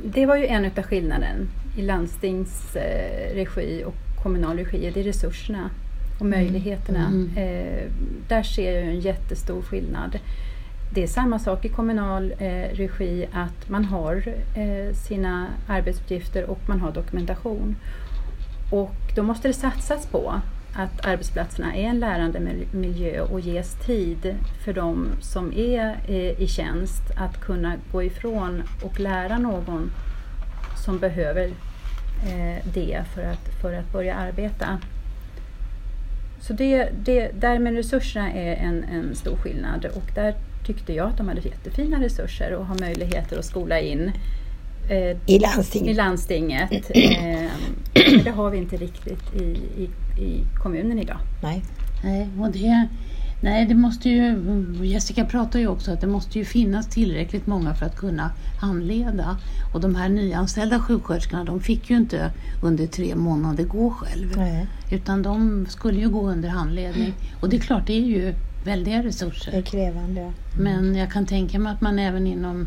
Det 0.04 0.26
var 0.26 0.36
ju 0.36 0.46
en 0.46 0.64
utav 0.64 0.84
skillnaden 0.84 1.48
i 1.76 1.82
landstings 1.82 2.76
eh, 2.76 3.86
och 3.86 3.94
kommunal 4.22 4.58
regi, 4.58 4.90
det 4.94 5.00
är 5.00 5.04
resurserna 5.04 5.70
och 6.20 6.26
möjligheterna. 6.26 7.06
Mm. 7.06 7.30
Eh, 7.36 7.90
där 8.28 8.42
ser 8.42 8.74
jag 8.74 8.84
en 8.84 9.00
jättestor 9.00 9.62
skillnad. 9.62 10.18
Det 10.94 11.02
är 11.02 11.06
samma 11.06 11.38
sak 11.38 11.64
i 11.64 11.68
kommunal 11.68 12.34
eh, 12.38 12.76
regi 12.76 13.26
att 13.32 13.68
man 13.68 13.84
har 13.84 14.34
eh, 14.56 14.94
sina 14.94 15.46
arbetsuppgifter 15.68 16.50
och 16.50 16.60
man 16.68 16.80
har 16.80 16.92
dokumentation. 16.92 17.76
Och 18.72 18.96
då 19.16 19.22
måste 19.22 19.48
det 19.48 19.54
satsas 19.54 20.06
på 20.06 20.40
att 20.76 21.06
arbetsplatserna 21.06 21.74
är 21.74 21.82
en 21.82 22.00
lärande 22.00 22.40
miljö 22.70 23.20
och 23.20 23.40
ges 23.40 23.74
tid 23.74 24.36
för 24.64 24.72
de 24.72 25.08
som 25.20 25.52
är 25.52 25.96
eh, 26.08 26.40
i 26.40 26.46
tjänst 26.46 27.02
att 27.16 27.40
kunna 27.40 27.76
gå 27.92 28.02
ifrån 28.02 28.62
och 28.82 29.00
lära 29.00 29.38
någon 29.38 29.90
som 30.84 30.98
behöver 30.98 31.46
eh, 32.26 32.66
det 32.74 33.04
för 33.14 33.22
att, 33.22 33.62
för 33.62 33.72
att 33.72 33.92
börja 33.92 34.14
arbeta. 34.14 34.78
Så 36.40 36.52
det, 36.52 36.88
det, 37.04 37.30
där 37.40 37.58
med 37.58 37.74
resurserna 37.74 38.32
är 38.32 38.56
en, 38.56 38.84
en 38.84 39.14
stor 39.14 39.36
skillnad 39.36 39.84
och 39.84 40.10
där 40.14 40.34
tyckte 40.66 40.92
jag 40.92 41.08
att 41.08 41.16
de 41.16 41.28
hade 41.28 41.40
jättefina 41.40 42.00
resurser 42.00 42.54
och 42.54 42.66
har 42.66 42.78
möjligheter 42.78 43.38
att 43.38 43.44
skola 43.44 43.80
in 43.80 44.12
eh, 44.88 44.96
I 44.96 45.16
i 45.26 45.38
landstinget. 45.38 45.96
landstinget. 45.96 46.90
Eh, 46.94 47.50
det 48.24 48.30
har 48.30 48.50
vi 48.50 48.58
inte 48.58 48.76
riktigt 48.76 49.34
i, 49.34 49.44
i, 49.82 49.88
i 50.22 50.44
kommunen 50.62 50.98
idag. 50.98 51.18
Nej. 51.42 51.62
Nej, 52.04 52.28
och 52.40 52.50
det, 52.52 52.88
Nej, 53.44 53.66
det 53.66 53.74
måste 53.74 54.08
ju, 54.08 54.36
Jessica 54.82 55.24
pratar 55.24 55.58
ju 55.58 55.66
också 55.66 55.92
att 55.92 56.00
det 56.00 56.06
måste 56.06 56.38
ju 56.38 56.44
finnas 56.44 56.88
tillräckligt 56.88 57.46
många 57.46 57.74
för 57.74 57.86
att 57.86 57.96
kunna 57.96 58.30
handleda. 58.60 59.36
Och 59.74 59.80
de 59.80 59.94
här 59.94 60.08
nyanställda 60.08 60.78
sjuksköterskorna, 60.80 61.44
de 61.44 61.60
fick 61.60 61.90
ju 61.90 61.96
inte 61.96 62.30
under 62.62 62.86
tre 62.86 63.14
månader 63.14 63.64
gå 63.64 63.90
själv. 63.90 64.32
Nej. 64.36 64.66
Utan 64.90 65.22
de 65.22 65.66
skulle 65.68 66.00
ju 66.00 66.08
gå 66.08 66.30
under 66.30 66.48
handledning. 66.48 67.14
Och 67.40 67.48
det 67.48 67.56
är 67.56 67.60
klart, 67.60 67.86
det 67.86 67.92
är 67.92 68.06
ju 68.06 68.34
väldiga 68.64 69.02
resurser. 69.02 69.52
Det 69.52 69.58
är 69.58 69.62
krävande. 69.62 70.32
Men 70.58 70.94
jag 70.94 71.12
kan 71.12 71.26
tänka 71.26 71.58
mig 71.58 71.72
att 71.72 71.80
man 71.80 71.98
även 71.98 72.26
inom 72.26 72.66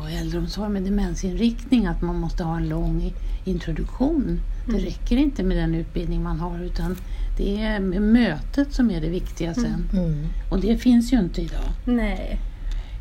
och 0.00 0.10
äldreomsorg 0.10 0.70
med 0.70 0.82
demensinriktning 0.82 1.86
att 1.86 2.02
man 2.02 2.20
måste 2.20 2.44
ha 2.44 2.56
en 2.56 2.68
lång 2.68 3.12
introduktion. 3.44 4.40
Det 4.66 4.78
räcker 4.78 5.16
inte 5.16 5.42
med 5.42 5.56
den 5.56 5.74
utbildning 5.74 6.22
man 6.22 6.40
har 6.40 6.58
utan 6.58 6.96
det 7.36 7.62
är 7.62 7.80
mötet 8.00 8.72
som 8.72 8.90
är 8.90 9.00
det 9.00 9.08
viktiga 9.08 9.54
sen. 9.54 9.88
Mm. 9.92 10.26
Och 10.50 10.60
det 10.60 10.76
finns 10.76 11.12
ju 11.12 11.18
inte 11.18 11.40
idag. 11.42 11.72
Nej. 11.84 12.38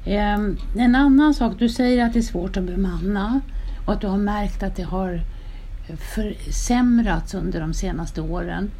Eh, 0.05 0.39
en 0.77 0.95
annan 0.95 1.33
sak, 1.33 1.53
du 1.59 1.69
säger 1.69 2.05
att 2.05 2.13
det 2.13 2.19
är 2.19 2.23
svårt 2.23 2.57
att 2.57 2.63
bemanna 2.63 3.41
och 3.85 3.93
att 3.93 4.01
du 4.01 4.07
har 4.07 4.17
märkt 4.17 4.63
att 4.63 4.75
det 4.75 4.83
har 4.83 5.21
försämrats 6.15 7.33
under 7.33 7.59
de 7.59 7.73
senaste 7.73 8.21
åren. 8.21 8.71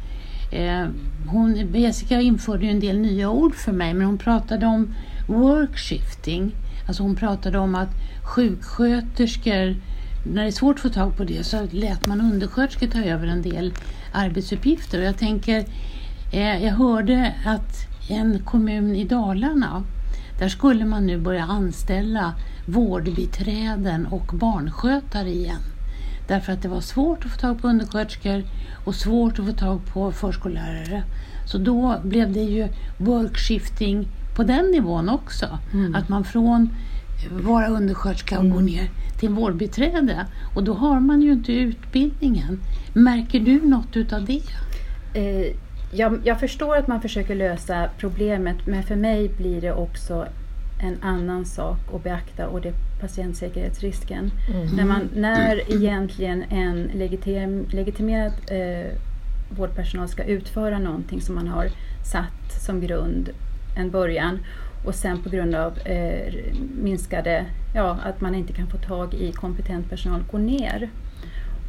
Eh, 0.52 0.86
hon, 1.26 1.56
Jessica 1.74 2.20
införde 2.20 2.64
ju 2.64 2.70
en 2.70 2.80
del 2.80 2.98
nya 2.98 3.30
ord 3.30 3.54
för 3.54 3.72
mig 3.72 3.94
men 3.94 4.06
hon 4.06 4.18
pratade 4.18 4.66
om 4.66 4.94
workshifting. 5.28 6.52
Alltså 6.86 7.02
hon 7.02 7.16
pratade 7.16 7.58
om 7.58 7.74
att 7.74 7.90
sjuksköterskor, 8.22 9.76
när 10.24 10.42
det 10.42 10.48
är 10.48 10.52
svårt 10.52 10.76
att 10.76 10.82
få 10.82 10.88
tag 10.88 11.16
på 11.16 11.24
det 11.24 11.46
så 11.46 11.66
lät 11.70 12.06
man 12.06 12.20
undersköterskor 12.20 12.86
ta 12.86 12.98
över 12.98 13.26
en 13.26 13.42
del 13.42 13.72
arbetsuppgifter. 14.12 14.98
Och 14.98 15.04
jag 15.04 15.18
tänker, 15.18 15.64
eh, 16.32 16.64
jag 16.64 16.72
hörde 16.72 17.34
att 17.44 17.86
en 18.08 18.38
kommun 18.38 18.96
i 18.96 19.04
Dalarna 19.04 19.82
där 20.38 20.48
skulle 20.48 20.84
man 20.84 21.06
nu 21.06 21.18
börja 21.18 21.44
anställa 21.44 22.34
vårdbiträden 22.66 24.06
och 24.06 24.30
barnskötare 24.34 25.30
igen. 25.30 25.62
Därför 26.28 26.52
att 26.52 26.62
det 26.62 26.68
var 26.68 26.80
svårt 26.80 27.24
att 27.24 27.30
få 27.30 27.38
tag 27.38 27.60
på 27.60 27.68
undersköterskor 27.68 28.44
och 28.84 28.94
svårt 28.94 29.38
att 29.38 29.46
få 29.46 29.52
tag 29.52 29.80
på 29.92 30.12
förskollärare. 30.12 31.02
Så 31.46 31.58
då 31.58 32.00
blev 32.04 32.32
det 32.32 32.42
ju 32.42 32.68
workshifting 32.98 34.08
på 34.36 34.42
den 34.42 34.70
nivån 34.70 35.08
också. 35.08 35.46
Att 35.94 36.08
man 36.08 36.24
från 36.24 36.68
vara 37.30 37.66
undersköterska 37.66 38.38
och 38.38 38.50
gå 38.50 38.60
ner 38.60 38.90
till 39.18 39.28
vårdbiträde. 39.28 40.26
Och 40.54 40.64
då 40.64 40.74
har 40.74 41.00
man 41.00 41.22
ju 41.22 41.32
inte 41.32 41.52
utbildningen. 41.52 42.60
Märker 42.92 43.40
du 43.40 43.60
något 43.60 43.96
utav 43.96 44.24
det? 44.24 44.42
Eh, 45.14 45.54
jag, 45.92 46.20
jag 46.24 46.40
förstår 46.40 46.76
att 46.76 46.86
man 46.86 47.00
försöker 47.00 47.34
lösa 47.34 47.88
problemet 47.98 48.66
men 48.66 48.82
för 48.82 48.96
mig 48.96 49.28
blir 49.28 49.60
det 49.60 49.72
också 49.72 50.26
en 50.82 51.02
annan 51.02 51.44
sak 51.44 51.78
att 51.94 52.04
beakta 52.04 52.48
och 52.48 52.60
det 52.60 52.68
är 52.68 52.74
patientsäkerhetsrisken. 53.00 54.30
När, 54.76 54.84
man, 54.84 55.08
när 55.14 55.74
egentligen 55.74 56.42
en 56.42 56.82
legitim, 56.82 57.66
legitimerad 57.70 58.32
eh, 58.50 58.92
vårdpersonal 59.50 60.08
ska 60.08 60.24
utföra 60.24 60.78
någonting 60.78 61.20
som 61.20 61.34
man 61.34 61.48
har 61.48 61.68
satt 62.04 62.62
som 62.66 62.80
grund 62.80 63.30
en 63.76 63.90
början 63.90 64.38
och 64.84 64.94
sen 64.94 65.22
på 65.22 65.28
grund 65.28 65.54
av 65.54 65.78
eh, 65.78 66.34
minskade, 66.82 67.44
ja 67.74 67.98
att 68.04 68.20
man 68.20 68.34
inte 68.34 68.52
kan 68.52 68.66
få 68.66 68.76
tag 68.76 69.14
i 69.14 69.32
kompetent 69.32 69.90
personal 69.90 70.24
går 70.30 70.38
ner. 70.38 70.90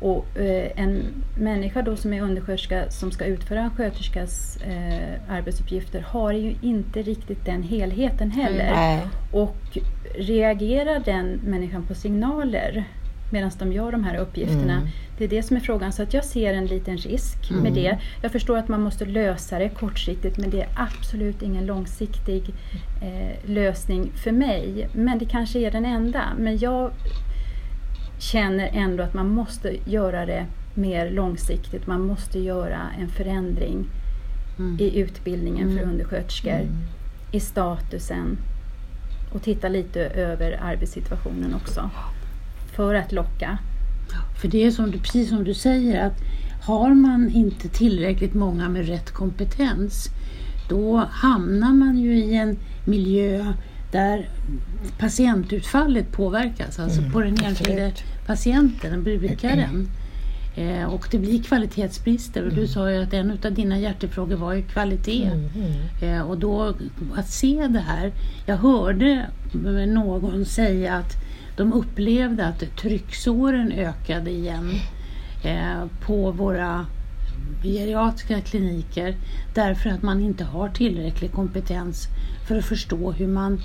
Och 0.01 0.39
eh, 0.39 0.71
en 0.75 1.03
människa 1.37 1.81
då 1.81 1.95
som 1.95 2.13
är 2.13 2.21
undersköterska 2.21 2.91
som 2.91 3.11
ska 3.11 3.25
utföra 3.25 3.59
en 3.59 3.71
sköterskas 3.71 4.57
eh, 4.57 5.33
arbetsuppgifter 5.33 6.01
har 6.01 6.33
ju 6.33 6.55
inte 6.61 7.01
riktigt 7.01 7.45
den 7.45 7.63
helheten 7.63 8.31
heller. 8.31 8.71
Nej. 8.75 9.01
Och 9.31 9.77
reagerar 10.15 10.99
den 10.99 11.27
människan 11.27 11.83
på 11.83 11.95
signaler 11.95 12.85
medan 13.31 13.51
de 13.59 13.73
gör 13.73 13.91
de 13.91 14.03
här 14.03 14.17
uppgifterna? 14.17 14.73
Mm. 14.73 14.87
Det 15.17 15.23
är 15.23 15.27
det 15.27 15.43
som 15.43 15.55
är 15.57 15.61
frågan. 15.61 15.91
Så 15.91 16.03
att 16.03 16.13
jag 16.13 16.25
ser 16.25 16.53
en 16.53 16.65
liten 16.65 16.97
risk 16.97 17.51
med 17.51 17.73
det. 17.73 17.97
Jag 18.21 18.31
förstår 18.31 18.57
att 18.57 18.67
man 18.67 18.81
måste 18.81 19.05
lösa 19.05 19.59
det 19.59 19.69
kortsiktigt 19.69 20.37
men 20.37 20.49
det 20.49 20.61
är 20.61 20.67
absolut 20.75 21.41
ingen 21.41 21.65
långsiktig 21.65 22.43
eh, 23.01 23.49
lösning 23.49 24.11
för 24.23 24.31
mig. 24.31 24.89
Men 24.93 25.17
det 25.19 25.25
kanske 25.25 25.59
är 25.59 25.71
den 25.71 25.85
enda. 25.85 26.23
Men 26.37 26.57
jag 26.57 26.91
känner 28.19 28.69
ändå 28.73 29.03
att 29.03 29.13
man 29.13 29.29
måste 29.29 29.75
göra 29.85 30.25
det 30.25 30.45
mer 30.73 31.09
långsiktigt. 31.11 31.87
Man 31.87 32.01
måste 32.01 32.39
göra 32.39 32.79
en 32.99 33.09
förändring 33.09 33.85
Mm. 34.59 34.77
i 34.79 34.99
utbildningen 34.99 35.67
för 35.71 35.77
Mm. 35.83 35.89
undersköterskor, 35.89 36.59
i 37.31 37.39
statusen 37.39 38.37
och 39.33 39.41
titta 39.41 39.67
lite 39.69 39.99
över 40.01 40.59
arbetssituationen 40.63 41.53
också. 41.55 41.89
För 42.77 42.95
att 42.95 43.11
locka. 43.11 43.57
För 44.41 44.47
det 44.47 44.63
är 44.63 44.71
som 44.71 44.91
du, 44.91 44.97
precis 44.97 45.29
som 45.29 45.43
du 45.43 45.53
säger 45.53 46.05
att 46.05 46.13
har 46.61 46.93
man 46.93 47.29
inte 47.29 47.69
tillräckligt 47.69 48.33
många 48.33 48.69
med 48.69 48.87
rätt 48.87 49.11
kompetens 49.11 50.09
då 50.69 50.97
hamnar 51.11 51.73
man 51.73 51.97
ju 51.97 52.17
i 52.17 52.35
en 52.35 52.57
miljö 52.85 53.53
där 53.91 54.29
patientutfallet 54.99 56.11
påverkas, 56.11 56.79
alltså 56.79 57.01
på 57.13 57.21
den 57.21 57.37
enskilde 57.43 57.91
patienten, 58.25 58.91
den 58.91 59.03
brukaren. 59.03 59.89
Eh, 60.55 60.83
och 60.83 61.07
det 61.11 61.17
blir 61.17 61.43
kvalitetsbrister 61.43 62.45
och 62.45 62.53
du 62.53 62.67
sa 62.67 62.91
ju 62.91 63.03
att 63.03 63.13
en 63.13 63.31
av 63.45 63.53
dina 63.53 63.79
hjärtefrågor 63.79 64.35
var 64.35 64.53
ju 64.53 64.61
kvalitet. 64.61 65.29
Eh, 66.01 66.21
och 66.21 66.37
då 66.37 66.73
att 67.15 67.29
se 67.29 67.67
det 67.67 67.79
här. 67.79 68.11
Jag 68.45 68.57
hörde 68.57 69.25
någon 69.87 70.45
säga 70.45 70.95
att 70.95 71.26
de 71.57 71.73
upplevde 71.73 72.45
att 72.45 72.63
trycksåren 72.77 73.71
ökade 73.71 74.31
igen 74.31 74.71
eh, 75.43 75.85
på 76.05 76.31
våra 76.31 76.85
geriatriska 77.63 78.41
kliniker 78.41 79.15
därför 79.53 79.89
att 79.89 80.01
man 80.01 80.21
inte 80.21 80.43
har 80.43 80.69
tillräcklig 80.69 81.31
kompetens 81.31 82.07
för 82.47 82.57
att 82.57 82.65
förstå 82.65 83.11
hur 83.11 83.27
man 83.27 83.61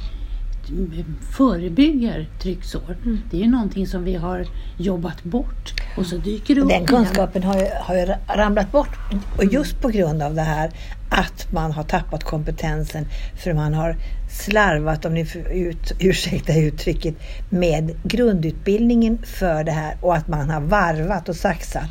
förebygger 1.36 2.28
trycksår. 2.42 2.96
Det 3.30 3.36
är 3.36 3.40
ju 3.40 3.50
någonting 3.50 3.86
som 3.86 4.04
vi 4.04 4.14
har 4.14 4.46
jobbat 4.78 5.24
bort 5.24 5.72
och 5.96 6.06
så 6.06 6.16
dyker 6.16 6.54
det 6.54 6.60
upp 6.60 6.68
Den 6.68 6.76
igen. 6.76 6.86
kunskapen 6.86 7.42
har 7.42 7.54
ju, 7.54 7.66
har 7.80 7.94
ju 7.94 8.06
ramlat 8.36 8.72
bort 8.72 8.98
och 9.38 9.44
just 9.44 9.80
på 9.80 9.88
grund 9.88 10.22
av 10.22 10.34
det 10.34 10.42
här 10.42 10.70
att 11.12 11.52
man 11.52 11.72
har 11.72 11.82
tappat 11.82 12.24
kompetensen 12.24 13.06
för 13.36 13.54
man 13.54 13.74
har 13.74 13.96
slarvat, 14.30 15.04
om 15.04 15.14
ni 15.14 15.26
ut, 15.50 15.92
ursäkta 15.98 16.54
uttrycket, 16.54 17.14
med 17.50 17.96
grundutbildningen 18.04 19.18
för 19.18 19.64
det 19.64 19.72
här 19.72 19.96
och 20.00 20.16
att 20.16 20.28
man 20.28 20.50
har 20.50 20.60
varvat 20.60 21.28
och 21.28 21.36
saxat 21.36 21.90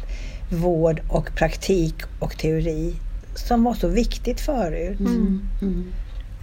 vård 0.52 1.02
och 1.10 1.36
praktik 1.36 1.96
och 2.20 2.38
teori 2.38 2.96
som 3.36 3.64
var 3.64 3.74
så 3.74 3.88
viktigt 3.88 4.40
förut. 4.40 5.00
Mm, 5.00 5.50
mm. 5.62 5.92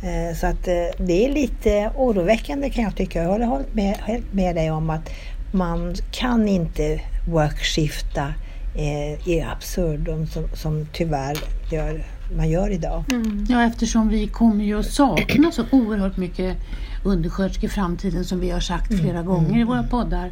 Eh, 0.03 0.37
Så 0.37 0.47
att 0.47 0.69
eh, 0.69 1.07
det 1.07 1.27
är 1.27 1.33
lite 1.33 1.91
oroväckande 1.97 2.71
kan 2.71 2.85
jag 2.85 2.97
tycka. 2.97 3.23
Jag 3.23 3.29
håller 3.29 3.47
hållit 3.47 3.75
med, 3.75 3.97
helt 3.97 4.33
med 4.33 4.57
dig 4.57 4.71
om 4.71 4.91
att 4.91 5.11
man 5.53 5.95
kan 6.13 6.49
inte 6.49 7.01
workskifta 7.29 8.35
eh, 8.77 9.29
i 9.29 9.41
absurdum 9.41 10.27
som, 10.27 10.49
som 10.55 10.87
tyvärr 10.93 11.37
gör, 11.71 12.05
man 12.37 12.51
gör 12.51 12.71
idag. 12.71 13.05
Ja, 13.49 13.63
eftersom 13.63 14.09
vi 14.09 14.27
kommer 14.27 14.65
ju 14.65 14.79
att 14.79 14.87
sakna 14.87 15.51
så 15.51 15.65
oerhört 15.71 16.17
mycket 16.17 16.57
undersköterskor 17.05 17.65
i 17.65 17.73
framtiden 17.73 18.25
som 18.25 18.41
vi 18.41 18.51
har 18.51 18.61
sagt 18.61 19.01
flera 19.01 19.23
gånger 19.23 19.61
i 19.61 19.65
våra 19.65 19.83
poddar 19.83 20.31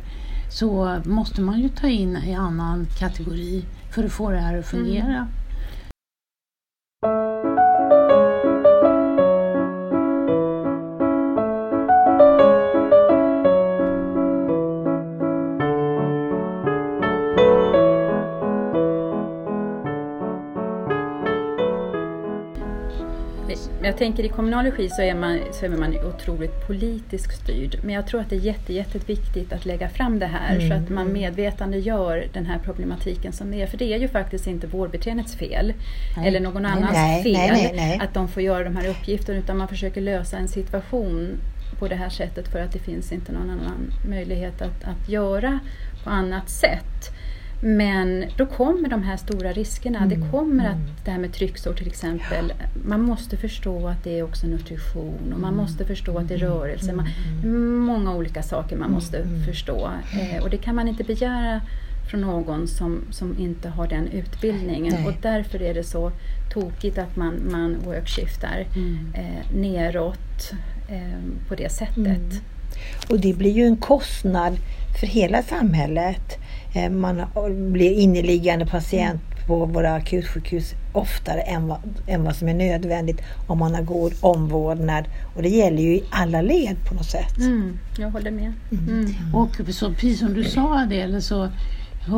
så 0.51 1.01
måste 1.05 1.41
man 1.41 1.61
ju 1.61 1.69
ta 1.69 1.87
in 1.87 2.17
en 2.17 2.41
annan 2.41 2.87
kategori 2.99 3.65
för 3.91 4.05
att 4.05 4.13
få 4.13 4.31
det 4.31 4.39
här 4.39 4.59
att 4.59 4.67
fungera. 4.67 5.29
Jag 23.97 23.99
tänker 23.99 24.25
i 24.25 24.29
kommunal 24.29 24.65
regi 24.65 24.89
så 24.89 25.03
är 25.03 25.15
man, 25.15 25.41
så 25.53 25.65
är 25.65 25.69
man 25.69 25.97
otroligt 26.05 26.67
politiskt 26.67 27.43
styrd. 27.43 27.79
Men 27.83 27.95
jag 27.95 28.07
tror 28.07 28.21
att 28.21 28.31
det 28.31 28.37
är 28.37 28.41
jätte, 28.41 28.73
jätteviktigt 28.73 29.53
att 29.53 29.65
lägga 29.65 29.89
fram 29.89 30.19
det 30.19 30.27
här 30.27 30.69
så 30.69 30.75
att 30.75 30.89
man 30.89 31.13
medvetandegör 31.13 32.29
den 32.33 32.47
här 32.47 32.59
problematiken 32.59 33.33
som 33.33 33.51
det 33.51 33.63
är. 33.63 33.67
För 33.67 33.77
det 33.77 33.95
är 33.95 33.99
ju 33.99 34.09
faktiskt 34.09 34.47
inte 34.47 34.67
vårdbiträdets 34.67 35.37
fel 35.37 35.73
Nej. 36.17 36.29
eller 36.29 36.41
någon 36.41 36.67
annans 36.67 36.93
nej, 36.93 37.23
fel 37.23 37.77
nej. 37.77 38.01
att 38.03 38.15
de 38.15 38.29
får 38.29 38.43
göra 38.43 38.65
de 38.65 38.77
här 38.77 38.89
uppgifterna 38.89 39.39
utan 39.39 39.57
man 39.57 39.69
försöker 39.69 40.01
lösa 40.01 40.39
en 40.39 40.49
situation 40.49 41.39
på 41.79 41.89
det 41.89 41.95
här 41.95 42.09
sättet 42.09 42.49
för 42.49 42.59
att 42.59 42.73
det 42.73 42.79
finns 42.79 43.13
inte 43.13 43.33
någon 43.33 43.51
annan 43.51 43.93
möjlighet 44.09 44.63
att, 44.63 44.85
att 44.85 45.09
göra 45.09 45.59
på 46.05 46.11
annat 46.11 46.51
sätt. 46.51 47.16
Men 47.61 48.25
då 48.37 48.47
kommer 48.47 48.89
de 48.89 49.03
här 49.03 49.17
stora 49.17 49.53
riskerna. 49.53 49.99
Mm, 49.99 50.09
Det 50.09 50.31
kommer 50.31 50.65
mm. 50.65 50.73
att 50.73 51.05
det 51.05 51.11
här 51.11 51.19
med 51.19 51.33
trycksår 51.33 51.73
till 51.73 51.87
exempel. 51.87 52.53
Man 52.85 53.03
måste 53.03 53.37
förstå 53.37 53.89
att 53.89 54.05
det 54.05 54.19
är 54.19 54.23
också 54.23 54.47
nutrition 54.47 55.33
och 55.35 55.41
man 55.41 55.53
Mm. 55.53 55.57
måste 55.65 55.85
förstå 55.85 56.19
att 56.19 56.29
det 56.29 56.35
är 56.35 56.39
rörelse. 56.39 56.93
Man, 56.93 57.09
många 57.87 58.15
olika 58.15 58.43
saker 58.43 58.77
man 58.77 58.91
måste 58.91 59.19
mm. 59.19 59.45
förstå. 59.45 59.91
Eh, 60.13 60.43
och 60.43 60.51
det 60.51 60.57
kan 60.59 60.75
man 60.75 60.89
inte 60.89 61.05
begära 61.05 61.61
från 62.11 62.21
någon 62.21 62.67
som, 62.69 63.01
som 63.11 63.39
inte 63.39 63.69
har 63.69 63.87
den 63.89 64.09
utbildningen. 64.09 64.95
Nej. 64.95 65.07
Och 65.07 65.13
därför 65.23 65.63
är 65.63 65.75
det 65.75 65.85
så 65.85 66.13
tokigt 66.55 66.99
att 66.99 67.17
man, 67.17 67.35
man 67.51 67.77
workshiftar 67.85 68.67
Mm. 68.77 68.99
eh, 69.15 69.57
neråt 69.57 70.53
eh, 70.89 71.47
på 71.49 71.55
det 71.55 71.73
sättet. 71.73 71.97
Mm. 72.07 72.31
Och 73.11 73.21
det 73.21 73.33
blir 73.33 73.53
ju 73.53 73.67
en 73.67 73.77
kostnad 73.77 74.57
för 75.01 75.07
hela 75.07 75.43
samhället. 75.43 76.39
Eh, 76.75 76.91
Man 76.91 77.23
blir 77.73 77.91
inneliggande 77.93 78.67
patient 78.67 79.21
på 79.47 79.65
våra 79.67 79.95
akutsjukhus 79.95 80.75
oftare 80.93 81.41
än 81.41 81.69
vad, 81.69 81.79
än 82.07 82.25
vad 82.25 82.37
som 82.37 82.49
är 82.49 82.55
nödvändigt 82.55 83.21
om 83.47 83.59
man 83.59 83.75
har 83.75 83.83
god 83.83 84.13
omvårdnad. 84.21 85.05
Och 85.37 85.43
det 85.43 85.49
gäller 85.49 85.83
ju 85.83 85.95
i 85.95 86.05
alla 86.11 86.43
led 86.43 86.77
på 86.89 86.95
något 86.95 87.11
sätt. 87.11 87.39
Mm, 87.39 87.79
jag 87.99 88.11
håller 88.11 88.31
med. 88.31 88.53
Mm. 88.71 89.35
Och 89.35 89.75
så, 89.75 89.91
precis 89.91 90.19
som 90.19 90.35
du 90.35 90.45
sa 90.45 90.79
Adele 90.79 91.21
så 91.21 91.49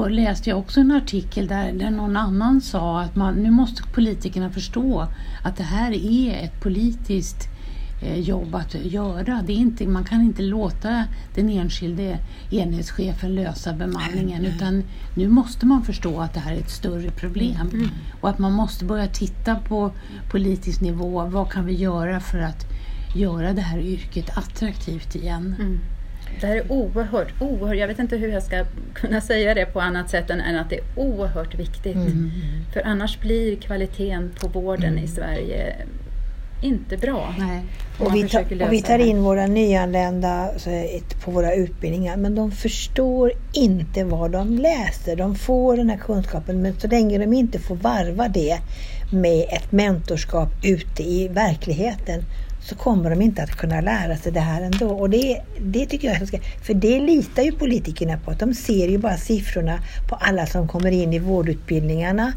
läste 0.09 0.51
jag 0.51 0.59
också 0.59 0.81
en 0.81 0.93
artikel 0.93 1.47
där, 1.47 1.73
där 1.73 1.91
någon 1.91 2.17
annan 2.17 2.61
sa 2.61 3.01
att 3.01 3.17
man, 3.17 3.35
nu 3.35 3.51
måste 3.51 3.83
politikerna 3.83 4.51
förstå 4.51 5.07
att 5.43 5.57
det 5.57 5.63
här 5.63 5.93
är 5.93 6.45
ett 6.45 6.61
politiskt 6.61 7.37
eh, 7.45 7.58
jobb 8.01 8.55
att 8.55 8.75
göra. 8.75 9.43
Det 9.47 9.53
är 9.53 9.57
inte, 9.57 9.87
man 9.87 10.05
kan 10.05 10.21
inte 10.21 10.43
låta 10.43 11.05
den 11.35 11.49
enskilde 11.49 12.19
enhetschefen 12.51 13.35
lösa 13.35 13.73
bemanningen 13.73 14.45
utan 14.45 14.85
nu 15.17 15.29
måste 15.29 15.67
man 15.67 15.83
förstå 15.83 16.21
att 16.21 16.35
det 16.35 16.41
här 16.41 16.53
är 16.53 16.59
ett 16.59 16.71
större 16.71 17.11
problem 17.11 17.91
och 18.21 18.29
att 18.29 18.39
man 18.39 18.53
måste 18.53 18.85
börja 18.85 19.07
titta 19.07 19.57
på 19.57 19.93
politisk 20.31 20.81
nivå. 20.81 21.25
Vad 21.25 21.51
kan 21.51 21.67
vi 21.67 21.73
göra 21.73 22.21
för 22.21 22.39
att 22.39 22.67
göra 23.17 23.53
det 23.53 23.61
här 23.61 23.79
yrket 23.79 24.39
attraktivt 24.39 25.15
igen? 25.15 25.55
Mm. 25.59 25.81
Det 26.41 26.47
här 26.47 26.57
är 26.57 26.73
oerhört, 26.73 27.33
oerhört, 27.41 27.77
jag 27.77 27.89
vet 27.89 27.99
inte 27.99 28.17
hur 28.17 28.29
jag 28.29 28.43
ska 28.43 28.65
kunna 28.95 29.21
säga 29.21 29.55
det 29.55 29.67
på 29.67 29.81
annat 29.81 30.11
sätt 30.11 30.31
än, 30.31 30.57
att 30.57 30.71
det 30.71 30.77
är 30.77 30.85
oerhört 30.97 31.55
viktigt. 31.55 31.97
Mm. 31.97 32.31
För 32.73 32.87
annars 32.87 33.21
blir 33.21 33.57
kvaliteten 33.57 34.31
på 34.41 34.49
vården 34.49 34.99
i 34.99 35.09
Sverige 35.09 35.77
inte 36.63 36.97
bra. 36.97 37.35
Och 37.99 38.15
vi, 38.15 38.23
lösa 38.23 38.39
och 38.67 38.73
vi 38.73 38.83
tar 38.83 38.99
in 38.99 39.23
våra 39.23 39.47
nyanlända 39.47 40.49
så, 40.57 40.71
ett- 40.71 41.25
på 41.25 41.31
våra 41.31 41.55
utbildningar 41.55 42.17
men 42.17 42.35
de 42.35 42.51
förstår 42.51 43.33
inte 43.53 44.05
vad 44.05 44.31
de 44.31 44.59
läser. 44.59 45.17
De 45.17 45.35
får 45.35 45.77
den 45.77 45.91
här 45.91 45.97
kunskapen 45.99 46.63
men 46.63 46.81
så 46.81 46.87
länge 46.89 47.19
de 47.19 47.33
inte 47.33 47.59
får 47.59 47.77
varva 47.77 48.29
det 48.29 48.59
med 49.13 49.45
ett 49.49 49.73
mentorskap 49.73 50.49
ute 50.65 51.03
i 51.03 51.29
verkligheten 51.29 52.23
så 52.63 52.75
kommer 52.75 53.11
de 53.11 53.23
inte 53.23 53.43
att 53.43 53.51
kunna 53.51 53.81
lära 53.81 54.17
sig 54.17 54.33
det 54.33 54.41
här 54.41 54.63
ändå. 54.63 54.89
Och 54.91 55.11
det, 55.11 55.41
det 55.61 55.87
tycker 55.87 56.09
jag 56.09 56.17
är 56.17 56.21
så 56.21 56.27
ska, 56.27 56.39
För 56.63 56.75
det 56.75 57.01
litar 57.01 57.43
ju 57.43 57.53
politikerna 57.53 58.19
på. 58.19 58.33
De 58.33 58.55
ser 58.55 58.89
ju 58.89 58.99
bara 58.99 59.17
siffrorna 59.17 59.79
på 60.09 60.15
alla 60.21 60.47
som 60.47 60.69
kommer 60.69 60.91
in 60.91 61.13
i 61.13 61.19
vårdutbildningarna. 61.19 62.33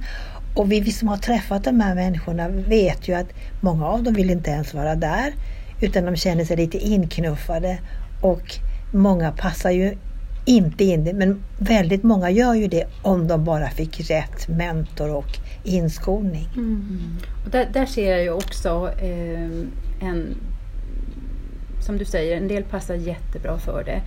Och 0.55 0.71
vi, 0.71 0.79
vi 0.79 0.91
som 0.91 1.07
har 1.07 1.17
träffat 1.17 1.63
de 1.63 1.79
här 1.79 1.95
människorna 1.95 2.49
vet 2.49 3.07
ju 3.07 3.13
att 3.13 3.27
många 3.61 3.87
av 3.87 4.03
dem 4.03 4.13
vill 4.13 4.29
inte 4.29 4.51
ens 4.51 4.73
vara 4.73 4.95
där. 4.95 5.33
Utan 5.81 6.05
de 6.05 6.15
känner 6.15 6.45
sig 6.45 6.57
lite 6.57 6.77
inknuffade. 6.77 7.79
Och 8.21 8.55
många 8.93 9.31
passar 9.31 9.71
ju 9.71 9.97
inte 10.45 10.83
in 10.83 11.03
det. 11.03 11.13
Men 11.13 11.43
väldigt 11.59 12.03
många 12.03 12.29
gör 12.29 12.53
ju 12.53 12.67
det 12.67 12.85
om 13.01 13.27
de 13.27 13.43
bara 13.45 13.69
fick 13.69 14.09
rätt 14.09 14.47
mentor 14.47 15.15
och 15.15 15.37
inskolning. 15.63 16.49
Mm. 16.55 17.17
Och 17.45 17.51
där, 17.51 17.69
där 17.73 17.85
ser 17.85 18.11
jag 18.11 18.23
ju 18.23 18.31
också 18.31 18.91
eh, 19.01 20.07
en, 20.09 20.37
som 21.85 21.97
du 21.97 22.05
säger, 22.05 22.37
en 22.37 22.47
del 22.47 22.63
passar 22.63 22.95
jättebra 22.95 23.57
för 23.57 23.83
det. 23.83 24.01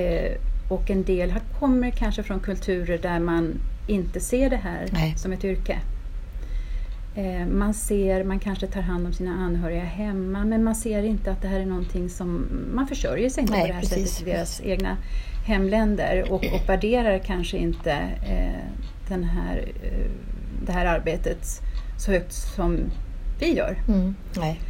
Eh, 0.00 0.40
och 0.68 0.90
en 0.90 1.04
del 1.04 1.34
kommer 1.60 1.90
kanske 1.90 2.22
från 2.22 2.40
kulturer 2.40 2.98
där 2.98 3.18
man 3.20 3.60
inte 3.86 4.20
ser 4.20 4.50
det 4.50 4.56
här 4.56 4.88
Nej. 4.92 5.14
som 5.16 5.32
ett 5.32 5.44
yrke. 5.44 5.78
Eh, 7.16 7.46
man 7.46 7.74
ser, 7.74 8.24
man 8.24 8.38
kanske 8.38 8.66
tar 8.66 8.80
hand 8.80 9.06
om 9.06 9.12
sina 9.12 9.32
anhöriga 9.34 9.84
hemma 9.84 10.44
men 10.44 10.64
man 10.64 10.74
ser 10.74 11.02
inte 11.02 11.30
att 11.30 11.42
det 11.42 11.48
här 11.48 11.60
är 11.60 11.66
någonting 11.66 12.10
som, 12.10 12.46
man 12.74 12.86
försörjer 12.86 13.30
sig 13.30 13.40
inte 13.40 13.52
Nej, 13.52 13.62
på 13.62 13.66
det 13.66 13.72
här 13.72 13.80
precis. 13.80 14.10
sättet 14.10 14.28
i 14.28 14.30
deras 14.30 14.60
egna 14.64 14.96
hemländer 15.46 16.32
och, 16.32 16.44
och 16.54 16.68
värderar 16.68 17.18
kanske 17.18 17.56
inte 17.56 17.92
eh, 18.26 18.80
den 19.08 19.24
här, 19.24 19.68
eh, 19.82 20.10
det 20.66 20.72
här 20.72 20.86
arbetet 20.86 21.46
så 21.98 22.10
högt 22.12 22.32
som 22.32 22.78
vi 23.40 23.56
gör. 23.56 23.76
Mm. 23.88 24.14
Nej. 24.36 24.60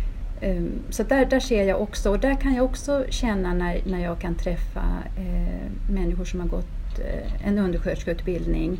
Um, 0.43 0.73
Så 0.91 1.03
där, 1.03 1.27
där 1.27 1.41
ser 1.41 1.65
jag 1.65 1.83
också, 1.83 2.11
och 2.11 2.19
där 2.19 2.35
kan 2.35 2.55
jag 2.55 2.65
också 2.65 3.05
känna 3.11 3.55
när, 3.55 3.81
när 3.87 4.05
jag 4.05 4.19
kan 4.19 4.35
träffa 4.35 4.85
eh, 5.17 5.93
människor 5.93 6.25
som 6.25 6.41
har 6.41 6.49
gått 6.49 6.99
eh, 6.99 7.47
en 7.49 7.59
undersköterskeutbildning. 7.59 8.79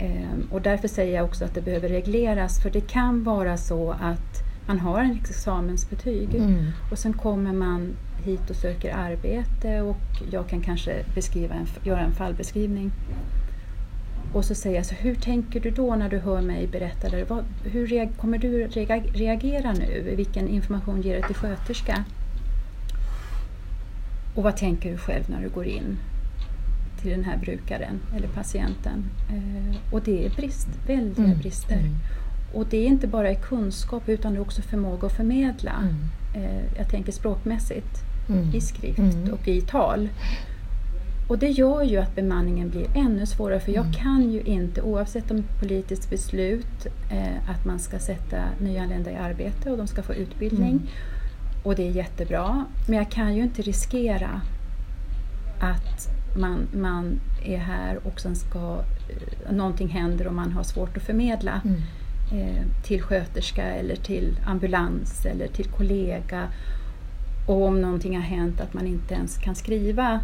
Eh, 0.00 0.52
och 0.54 0.62
därför 0.62 0.88
säger 0.88 1.16
jag 1.16 1.24
också 1.24 1.44
att 1.44 1.54
det 1.54 1.60
behöver 1.62 1.88
regleras, 1.88 2.62
för 2.62 2.70
det 2.70 2.80
kan 2.80 3.24
vara 3.24 3.56
så 3.56 3.90
att 3.90 4.42
man 4.66 4.78
har 4.78 5.00
en 5.00 5.18
examensbetyg 5.24 6.34
Mm. 6.34 6.66
och 6.90 6.98
sen 6.98 7.12
kommer 7.12 7.52
man 7.52 7.96
hit 8.24 8.50
och 8.50 8.56
söker 8.56 8.94
arbete 8.94 9.80
och 9.80 9.96
jag 10.30 10.48
kan 10.48 10.60
kanske 10.60 11.04
beskriva 11.14 11.54
en, 11.54 11.66
göra 11.82 12.00
en 12.00 12.12
fallbeskrivning. 12.12 12.92
Och 14.32 14.44
så 14.44 14.54
säger 14.54 14.76
jag 14.76 14.86
så 14.86 14.94
hur 14.94 15.14
tänker 15.14 15.60
du 15.60 15.70
då 15.70 15.94
när 15.94 16.08
du 16.08 16.18
hör 16.18 16.42
mig 16.42 16.66
berätta 16.66 17.08
det? 17.08 17.24
Vad, 17.24 17.44
hur 17.64 18.08
kommer 18.16 18.38
du 18.38 18.66
reag, 18.66 19.10
reagera 19.14 19.72
nu? 19.72 20.14
Vilken 20.16 20.48
information 20.48 21.02
ger 21.02 21.16
du 21.16 21.22
till 21.22 21.34
sköterska? 21.36 22.04
Och 24.34 24.42
vad 24.42 24.56
tänker 24.56 24.90
du 24.90 24.98
själv 24.98 25.24
när 25.30 25.42
du 25.42 25.48
går 25.48 25.66
in 25.66 25.98
till 27.02 27.10
den 27.10 27.24
här 27.24 27.36
brukaren 27.36 28.00
eller 28.16 28.28
patienten? 28.28 29.04
Eh, 29.30 29.76
och 29.94 30.02
det 30.02 30.26
är 30.26 30.30
brist, 30.30 30.68
väldiga 30.86 31.24
Mm, 31.26 31.38
brister. 31.38 31.76
mm. 31.78 31.94
Och 32.54 32.66
det 32.70 32.76
är 32.76 32.86
inte 32.86 33.06
bara 33.06 33.30
i 33.30 33.36
kunskap 33.36 34.08
utan 34.08 34.32
det 34.32 34.38
är 34.38 34.42
också 34.42 34.62
förmåga 34.62 35.06
att 35.06 35.12
förmedla. 35.12 35.72
Mm. 35.82 35.94
Eh, 36.44 36.64
jag 36.78 36.88
tänker 36.88 37.12
språkmässigt, 37.12 38.02
Mm. 38.28 38.54
i 38.54 38.60
skrift 38.60 39.28
och 39.32 39.48
i 39.48 39.60
tal. 39.60 40.08
Och 41.28 41.38
det 41.38 41.48
gör 41.48 41.82
ju 41.82 41.96
att 41.98 42.14
bemanningen 42.14 42.70
blir 42.70 42.86
ännu 42.94 43.26
svårare 43.26 43.60
för 43.60 43.72
jag 43.72 43.84
Mm. 43.84 43.92
kan 43.94 44.32
ju 44.32 44.40
inte, 44.40 44.82
oavsett 44.82 45.30
om 45.30 45.42
politiskt 45.60 46.10
beslut, 46.10 46.86
eh, 47.10 47.50
att 47.50 47.64
man 47.64 47.78
ska 47.78 47.98
sätta 47.98 48.36
nyanlända 48.60 49.10
i 49.10 49.14
arbete 49.16 49.70
och 49.70 49.76
de 49.78 49.86
ska 49.86 50.02
få 50.02 50.14
utbildning. 50.14 50.70
Mm. 50.70 50.86
Och 51.62 51.74
det 51.74 51.88
är 51.88 51.92
jättebra. 51.92 52.64
Men 52.88 52.96
jag 52.98 53.10
kan 53.10 53.34
ju 53.36 53.42
inte 53.42 53.62
riskera 53.62 54.40
att 55.60 56.08
man, 56.38 56.66
man 56.72 57.20
är 57.44 57.58
här 57.58 57.98
och 58.06 58.20
sen 58.20 58.36
ska 58.36 58.58
eh, 59.08 59.52
någonting 59.52 59.88
händer 59.88 60.26
och 60.26 60.34
man 60.34 60.52
har 60.52 60.62
svårt 60.62 60.96
att 60.96 61.02
förmedla 61.02 61.60
Mm. 61.64 61.80
eh, 62.32 62.62
till 62.84 63.02
sköterska 63.02 63.62
eller 63.62 63.96
till 63.96 64.36
ambulans 64.46 65.26
eller 65.26 65.48
till 65.48 65.64
kollega. 65.66 66.48
Och 67.48 67.62
om 67.66 67.80
någonting 67.80 68.16
har 68.16 68.22
hänt 68.22 68.60
att 68.60 68.74
man 68.74 68.86
inte 68.86 69.14
ens 69.14 69.38
kan 69.38 69.54
skriva 69.54 70.20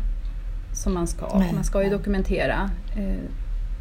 som 0.73 0.95
man 0.95 1.07
ska. 1.07 1.39
Nej, 1.39 1.53
man 1.55 1.65
ska 1.65 1.83
ju 1.83 1.89
nej. 1.89 1.99
dokumentera. 1.99 2.71
Eh, 2.97 3.31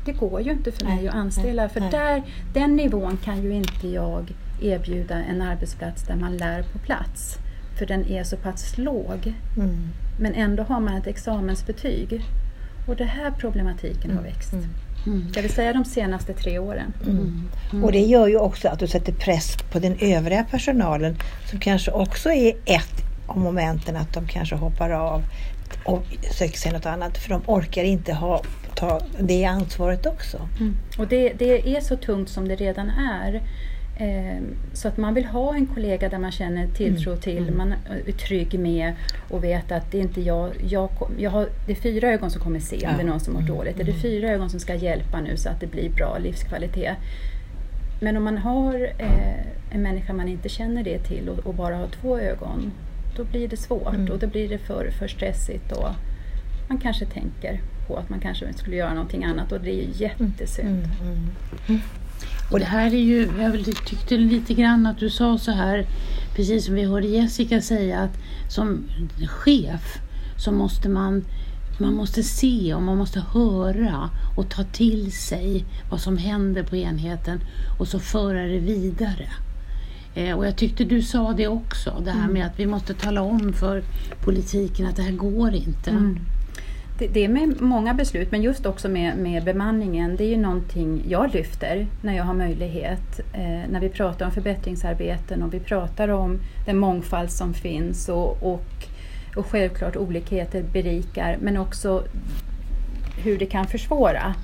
det 0.05 0.11
går 0.11 0.41
ju 0.41 0.51
inte 0.51 0.71
för 0.71 0.85
mig 0.85 0.95
Nej, 0.95 1.07
att 1.07 1.15
anställa 1.15 1.69
för 1.69 1.79
där, 1.79 2.23
den 2.53 2.75
nivån 2.75 3.17
kan 3.17 3.43
ju 3.43 3.53
inte 3.53 3.87
jag 3.87 4.33
erbjuda 4.61 5.15
en 5.23 5.41
arbetsplats 5.41 6.03
där 6.03 6.15
man 6.15 6.37
lär 6.37 6.63
på 6.63 6.79
plats. 6.79 7.37
För 7.83 7.87
den 7.87 8.05
är 8.11 8.23
så 8.23 8.37
pass 8.37 8.77
låg. 8.77 9.33
Mm. 9.57 9.89
Men 10.19 10.33
ändå 10.35 10.63
har 10.63 10.79
man 10.79 10.97
ett 10.97 11.07
examensbetyg. 11.07 12.21
Och 12.87 12.95
den 12.95 13.07
här 13.07 13.31
problematiken 13.31 14.11
har 14.11 14.19
Mm, 14.19 14.23
växt. 14.23 14.53
mm. 14.53 14.65
Mm. 15.05 15.27
Jag 15.35 15.41
vill 15.41 15.51
säga 15.51 15.73
de 15.73 15.85
senaste 15.85 16.33
tre 16.33 16.59
åren. 16.59 16.93
Mm. 17.05 17.83
Och 17.83 17.91
det 17.91 17.99
gör 17.99 18.27
ju 18.27 18.37
också 18.37 18.67
att 18.67 18.79
du 18.79 18.87
sätter 18.87 19.13
press 19.13 19.57
på 19.71 19.79
den 19.79 19.97
övriga 19.99 20.43
personalen 20.43 21.15
som 21.49 21.59
kanske 21.59 21.91
också 21.91 22.29
är 22.31 22.53
ett 22.65 23.03
av 23.27 23.37
momenten 23.37 23.95
att 23.95 24.13
de 24.13 24.27
kanske 24.27 24.55
hoppar 24.55 24.89
av 24.89 25.23
och 25.85 26.03
söker 26.31 26.57
sig 26.57 26.71
något 26.71 26.85
annat 26.85 27.17
för 27.17 27.29
de 27.29 27.41
orkar 27.45 27.83
inte 27.83 28.13
ha, 28.13 28.41
ta 28.75 29.01
det 29.19 29.45
ansvaret 29.45 30.05
också. 30.05 30.37
Och 30.97 31.07
det, 31.07 31.33
det 31.39 31.75
är 31.77 31.81
så 31.81 31.95
tungt 31.95 32.29
som 32.29 32.47
det 32.47 32.55
redan 32.55 32.89
är. 32.89 33.41
Eh, 33.97 34.41
så 34.73 34.87
att 34.87 34.97
man 34.97 35.13
vill 35.13 35.25
ha 35.25 35.55
en 35.55 35.65
kollega 35.67 36.09
där 36.09 36.17
man 36.17 36.31
känner 36.31 36.67
tilltro 36.67 37.09
Mm. 37.11 37.21
till, 37.21 37.37
Mm. 37.37 37.57
man 37.57 37.73
är 38.07 38.11
trygg 38.11 38.59
med 38.59 38.93
och 39.29 39.43
vet 39.43 39.71
att 39.71 39.91
det 39.91 39.97
är 39.97 40.01
inte 40.01 40.21
jag, 40.21 40.51
jag, 40.67 40.89
jag 41.17 41.31
har, 41.31 41.47
det 41.65 41.71
är 41.71 41.75
fyra 41.75 42.07
ögon 42.13 42.31
som 42.31 42.41
kommer 42.41 42.59
se 42.59 42.87
om 42.87 42.93
det 42.97 43.03
är 43.03 43.07
någon 43.07 43.19
som 43.19 43.33
mår 43.33 43.39
Mm. 43.41 43.55
dåligt. 43.55 43.77
Det 43.77 43.83
är 43.91 43.93
fyra 43.93 44.29
ögon 44.29 44.49
som 44.49 44.59
ska 44.59 44.75
hjälpa 44.75 45.21
nu 45.21 45.37
så 45.37 45.49
att 45.49 45.59
det 45.59 45.67
blir 45.67 45.89
bra 45.89 46.17
livskvalitet. 46.17 46.97
Men 48.01 48.17
om 48.17 48.23
man 48.23 48.37
har 48.37 48.89
eh, 48.97 49.45
en 49.75 49.81
människa 49.81 50.13
man 50.13 50.27
inte 50.27 50.49
känner 50.49 50.83
det 50.83 50.99
till 50.99 51.29
och, 51.29 51.39
och 51.39 51.53
bara 51.55 51.75
har 51.75 51.87
två 51.87 52.19
ögon, 52.19 52.71
då 53.17 53.23
blir 53.23 53.47
det 53.47 53.57
svårt 53.57 53.93
Mm. 53.95 54.11
och 54.11 54.19
då 54.19 54.27
blir 54.27 54.49
det 54.49 54.57
för, 54.57 54.89
för 54.99 55.07
stressigt 55.07 55.71
och 55.71 55.87
man 56.69 56.77
kanske 56.77 57.05
tänker 57.05 57.61
på 57.87 57.97
att 57.97 58.09
man 58.09 58.19
kanske 58.19 58.53
skulle 58.53 58.75
göra 58.75 58.93
någonting 58.93 59.23
annat 59.23 59.51
och 59.51 59.61
det 59.61 59.69
är 59.71 59.75
ju 59.75 59.87
jättesynd. 59.93 60.69
Mm, 61.01 61.29
mm. 61.67 61.81
Och 62.51 62.59
det 62.59 62.65
här 62.65 62.93
är 62.93 63.03
ju, 63.03 63.29
jag 63.39 63.65
tyckte 63.85 64.17
lite 64.17 64.53
grann 64.53 64.85
att 64.85 64.99
du 64.99 65.09
sa 65.09 65.37
så 65.37 65.51
här, 65.51 65.87
precis 66.35 66.65
som 66.65 66.75
vi 66.75 66.83
hörde 66.83 67.07
Jessica 67.07 67.61
säga, 67.61 67.99
att 67.99 68.17
som 68.49 68.83
chef 69.27 69.97
så 70.37 70.51
måste 70.51 70.89
man 70.89 71.23
man 71.77 71.93
måste 71.93 72.23
se 72.23 72.73
och 72.73 72.81
man 72.81 72.97
måste 72.97 73.19
höra 73.19 74.09
och 74.37 74.49
ta 74.49 74.63
till 74.63 75.11
sig 75.11 75.65
vad 75.89 76.01
som 76.01 76.17
händer 76.17 76.63
på 76.63 76.75
enheten 76.75 77.39
och 77.79 77.87
så 77.87 77.99
föra 77.99 78.43
det 78.43 78.59
vidare. 78.59 79.29
Eh, 80.15 80.37
och 80.37 80.45
jag 80.45 80.55
tyckte 80.55 80.83
du 80.83 81.01
sa 81.01 81.33
det 81.33 81.47
också, 81.47 82.01
det 82.05 82.11
här 82.11 82.27
med 82.27 82.45
att 82.45 82.59
vi 82.59 82.65
måste 82.65 82.93
tala 82.93 83.21
om 83.21 83.53
för 83.53 83.83
politiken 84.23 84.85
att 84.85 84.95
det 84.95 85.01
här 85.01 85.11
går 85.11 85.53
inte. 85.53 85.89
Mm. 85.89 86.19
Det, 87.11 87.25
är 87.25 87.29
med 87.29 87.61
många 87.61 87.93
beslut, 87.93 88.31
men 88.31 88.41
just 88.41 88.65
också 88.65 88.89
med, 88.89 89.17
med 89.17 89.43
bemanningen. 89.43 90.15
Det 90.15 90.23
är 90.23 90.29
ju 90.29 90.37
någonting 90.37 91.03
jag 91.07 91.33
lyfter 91.33 91.87
när 92.01 92.17
jag 92.17 92.23
har 92.23 92.33
möjlighet. 92.33 93.19
Eh, 93.33 93.69
när 93.69 93.79
vi 93.79 93.89
pratar 93.89 94.25
om 94.25 94.31
förbättringsarbeten 94.31 95.43
och 95.43 95.53
vi 95.53 95.59
pratar 95.59 96.09
om 96.09 96.39
den 96.65 96.77
mångfald 96.77 97.31
som 97.31 97.53
finns 97.53 98.09
och, 98.09 98.43
och, 98.43 98.65
och 99.35 99.45
självklart 99.45 99.95
olikheter 99.95 100.63
berikar, 100.73 101.37
men 101.41 101.57
också 101.57 102.03
hur 103.23 103.37
det 103.37 103.45
kan 103.45 103.67
försvåra. 103.67 104.35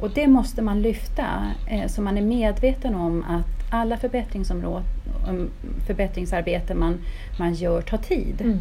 Och 0.00 0.10
det 0.10 0.26
måste 0.26 0.62
man 0.62 0.82
lyfta 0.82 1.24
eh, 1.70 1.86
så 1.86 2.02
man 2.02 2.18
är 2.18 2.22
medveten 2.22 2.94
om 2.94 3.24
att 3.24 3.72
alla 3.72 3.96
förbättringsområden, 3.96 5.50
förbättringsarbeten 5.86 6.78
man, 6.78 6.98
man 7.38 7.54
gör 7.54 7.82
tar 7.82 7.98
tid. 7.98 8.40
Mm. 8.40 8.58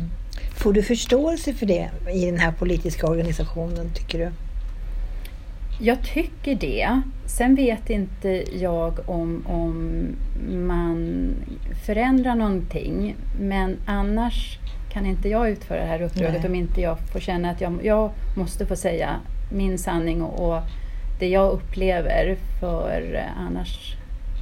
Får 0.58 0.74
du 0.74 0.84
förståelse 0.84 1.54
för 1.54 1.66
det 1.66 1.90
i 2.14 2.26
den 2.26 2.40
här 2.40 2.52
politiska 2.52 3.08
organisationen, 3.08 3.90
tycker 3.94 4.20
du? 4.20 4.32
Jag 5.82 6.04
tycker 6.04 6.56
det. 6.56 7.02
Sen 7.26 7.56
vet 7.56 7.90
inte 7.90 8.44
jag 8.60 9.10
om, 9.10 9.44
om 9.48 10.08
man 10.68 11.32
förändrar 11.86 12.36
någonting. 12.36 13.16
Men 13.40 13.78
annars 13.86 14.60
kan 14.94 15.06
inte 15.06 15.30
jag 15.30 15.50
utföra 15.50 15.80
det 15.80 15.88
här 15.88 16.02
uppdraget 16.02 16.42
Nej. 16.42 16.50
om 16.50 16.56
inte 16.56 16.82
jag 16.82 17.00
får 17.00 17.20
känna 17.20 17.50
att 17.50 17.62
jag, 17.62 17.80
jag 17.84 18.12
måste 18.38 18.66
få 18.66 18.76
säga 18.76 19.16
min 19.52 19.78
sanning 19.78 20.22
och, 20.22 20.50
och 20.50 20.62
det 21.20 21.28
jag 21.28 21.52
upplever. 21.52 22.38
För 22.60 23.26
annars 23.38 23.96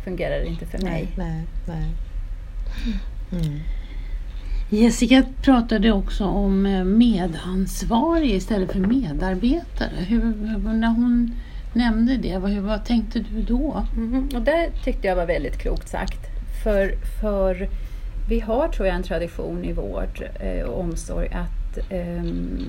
fungerar 0.04 0.40
det 0.40 0.46
inte 0.46 0.66
för 0.66 0.80
mig. 0.80 1.08
Nej, 1.18 1.28
nej, 1.28 1.44
nej. 1.68 1.88
Mm. 3.32 3.60
Jessica 4.70 5.24
pratade 5.44 5.92
också 5.92 6.26
om 6.26 6.66
eh, 6.66 6.84
medansvarig 6.84 8.30
istället 8.32 8.72
för 8.72 8.80
medarbetare. 8.80 10.04
Hur, 10.08 10.24
när 10.74 10.88
hon 10.88 11.32
nämnde 11.74 12.18
det, 12.18 12.38
vad, 12.38 12.52
vad 12.52 12.86
tänkte 12.86 13.20
du 13.20 13.42
då? 13.42 13.86
Mhm, 13.96 14.30
Och 14.36 14.42
det 14.42 14.70
tyckte 14.84 15.08
jag 15.08 15.16
var 15.16 15.26
väldigt 15.26 15.58
klokt 15.58 15.90
sagt. 15.90 16.20
För, 16.64 16.92
för 17.22 17.70
vi 18.30 18.40
har, 18.40 18.68
tror 18.68 18.88
jag, 18.88 18.96
en 18.96 19.04
tradition 19.04 19.64
i 19.66 19.74
vård 19.74 20.24
eh, 20.40 20.66
och 20.66 20.80
omsorg 20.80 21.28
att 21.28 21.92
ehm, 21.92 22.60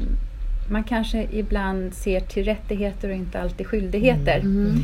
man 0.71 0.85
kanske 0.85 1.27
ibland 1.33 1.95
ser 1.95 2.21
till 2.21 2.45
rättigheter 2.45 3.09
och 3.09 3.15
inte 3.15 3.41
alltid 3.41 3.67
skyldigheter. 3.67 4.41
Mm. 4.41 4.83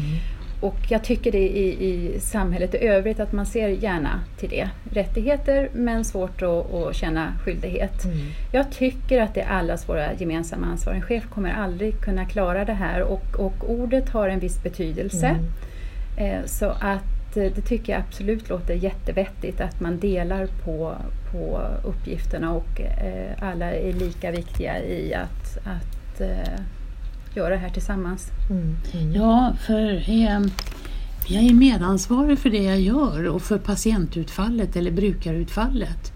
Och 0.64 0.77
jag 0.88 1.05
tycker 1.05 1.33
det 1.33 1.38
i, 1.38 1.85
i 1.88 2.20
samhället 2.20 2.74
i 2.74 2.79
övrigt 2.79 3.20
att 3.20 3.33
man 3.33 3.46
ser 3.46 3.68
gärna 3.68 4.20
till 4.38 4.48
det. 4.48 4.68
Rättigheter 4.92 5.68
men 5.74 6.05
svårt 6.05 6.42
att, 6.42 6.74
att 6.74 6.96
känna 6.96 7.33
skyldighet. 7.44 8.05
Mm. 8.05 8.16
Jag 8.53 8.70
tycker 8.72 9.22
att 9.22 9.35
det 9.35 9.40
är 9.40 9.48
allas 9.48 9.88
våra 9.88 10.14
gemensamma 10.14 10.66
ansvar. 10.66 10.94
En 10.94 11.03
chef 11.03 11.24
kommer 11.31 11.53
aldrig 11.53 12.00
kunna 12.00 12.24
klara 12.24 12.64
det 12.64 12.72
här 12.72 13.03
och, 13.03 13.37
och 13.38 13.70
ordet 13.70 14.09
har 14.09 14.29
en 14.29 14.40
viss 14.40 14.62
betydelse. 14.62 15.27
Mm. 15.27 16.40
Eh, 16.40 16.44
Så 16.46 16.66
att 16.66 17.37
eh, 17.37 17.53
det 17.55 17.62
tycker 17.68 17.92
jag 17.92 18.03
absolut 18.09 18.48
låter 18.48 18.74
jättevettigt 18.74 19.61
att 19.61 19.81
man 19.81 19.98
delar 19.98 20.46
på, 20.46 20.94
på 21.33 21.61
uppgifterna 21.85 22.53
och 22.53 22.81
eh, 22.81 23.48
alla 23.48 23.72
är 23.72 23.92
lika 23.92 24.31
viktiga 24.31 24.83
i 24.83 25.14
att, 25.14 25.59
att 25.64 26.20
eh, 26.20 26.61
göra 27.37 27.49
det 27.51 27.57
här 27.61 27.70
tillsammans. 27.70 28.27
Mm. 28.51 28.77
Mm. 28.92 29.12
Ja, 29.14 29.53
för 29.66 29.94
eh, 30.11 30.40
jag 31.29 31.42
är 31.44 31.55
medansvarig 31.55 32.38
för 32.38 32.51
det 32.51 32.62
jag 32.62 32.81
gör 32.81 33.29
och 33.29 33.42
för 33.42 33.59
patientutfallet 33.59 34.77
eller 34.77 34.90
brukarutfallet. 34.90 36.12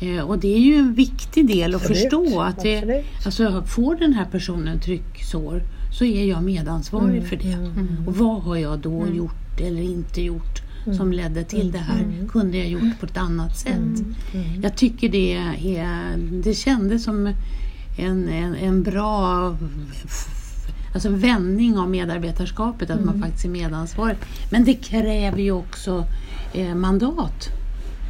Eh, 0.00 0.20
och 0.20 0.38
det 0.38 0.54
är 0.54 0.58
ju 0.60 0.74
en 0.76 0.94
viktig 0.94 1.46
del 1.48 1.74
att 1.74 1.80
Absolut, 1.80 1.98
förstå 2.02 2.40
att 2.40 2.60
det, 2.62 3.04
alltså, 3.24 3.62
får 3.66 3.94
den 3.96 4.12
här 4.12 4.24
personen 4.24 4.80
trycksår 4.80 5.62
så 5.98 6.04
är 6.04 6.24
jag 6.24 6.42
medansvarig 6.42 7.16
Mm, 7.16 7.24
för 7.28 7.36
det. 7.36 7.52
mm, 7.52 8.04
Och 8.06 8.16
vad 8.16 8.42
har 8.42 8.56
jag 8.56 8.78
då 8.78 9.06
gjort 9.14 9.60
eller 9.60 9.82
inte 9.82 10.22
gjort 10.22 10.62
som 10.96 11.12
ledde 11.12 11.44
till 11.44 11.72
det 11.72 11.78
här? 11.78 12.06
Kunde 12.28 12.58
jag 12.58 12.68
gjort 12.68 13.00
på 13.00 13.06
ett 13.06 13.16
annat 13.16 13.58
sätt? 13.58 13.76
Mm. 14.34 14.62
Jag 14.62 14.76
tycker 14.76 15.08
det 15.08 15.34
är, 15.76 16.16
det 16.44 16.54
kändes 16.54 17.04
som 17.04 17.26
en, 17.98 18.28
en, 18.28 18.54
en 18.54 18.82
bra 18.82 19.56
alltså 20.94 21.08
vändning 21.08 21.78
av 21.78 21.90
medarbetarskapet, 21.90 22.90
att 22.90 23.04
man 23.04 23.20
faktiskt 23.20 23.44
är 23.44 23.48
medansvarig. 23.48 24.16
Men 24.50 24.64
det 24.64 24.74
kräver 24.74 25.38
ju 25.38 25.52
också 25.52 26.04
eh, 26.52 26.74
mandat. 26.74 27.48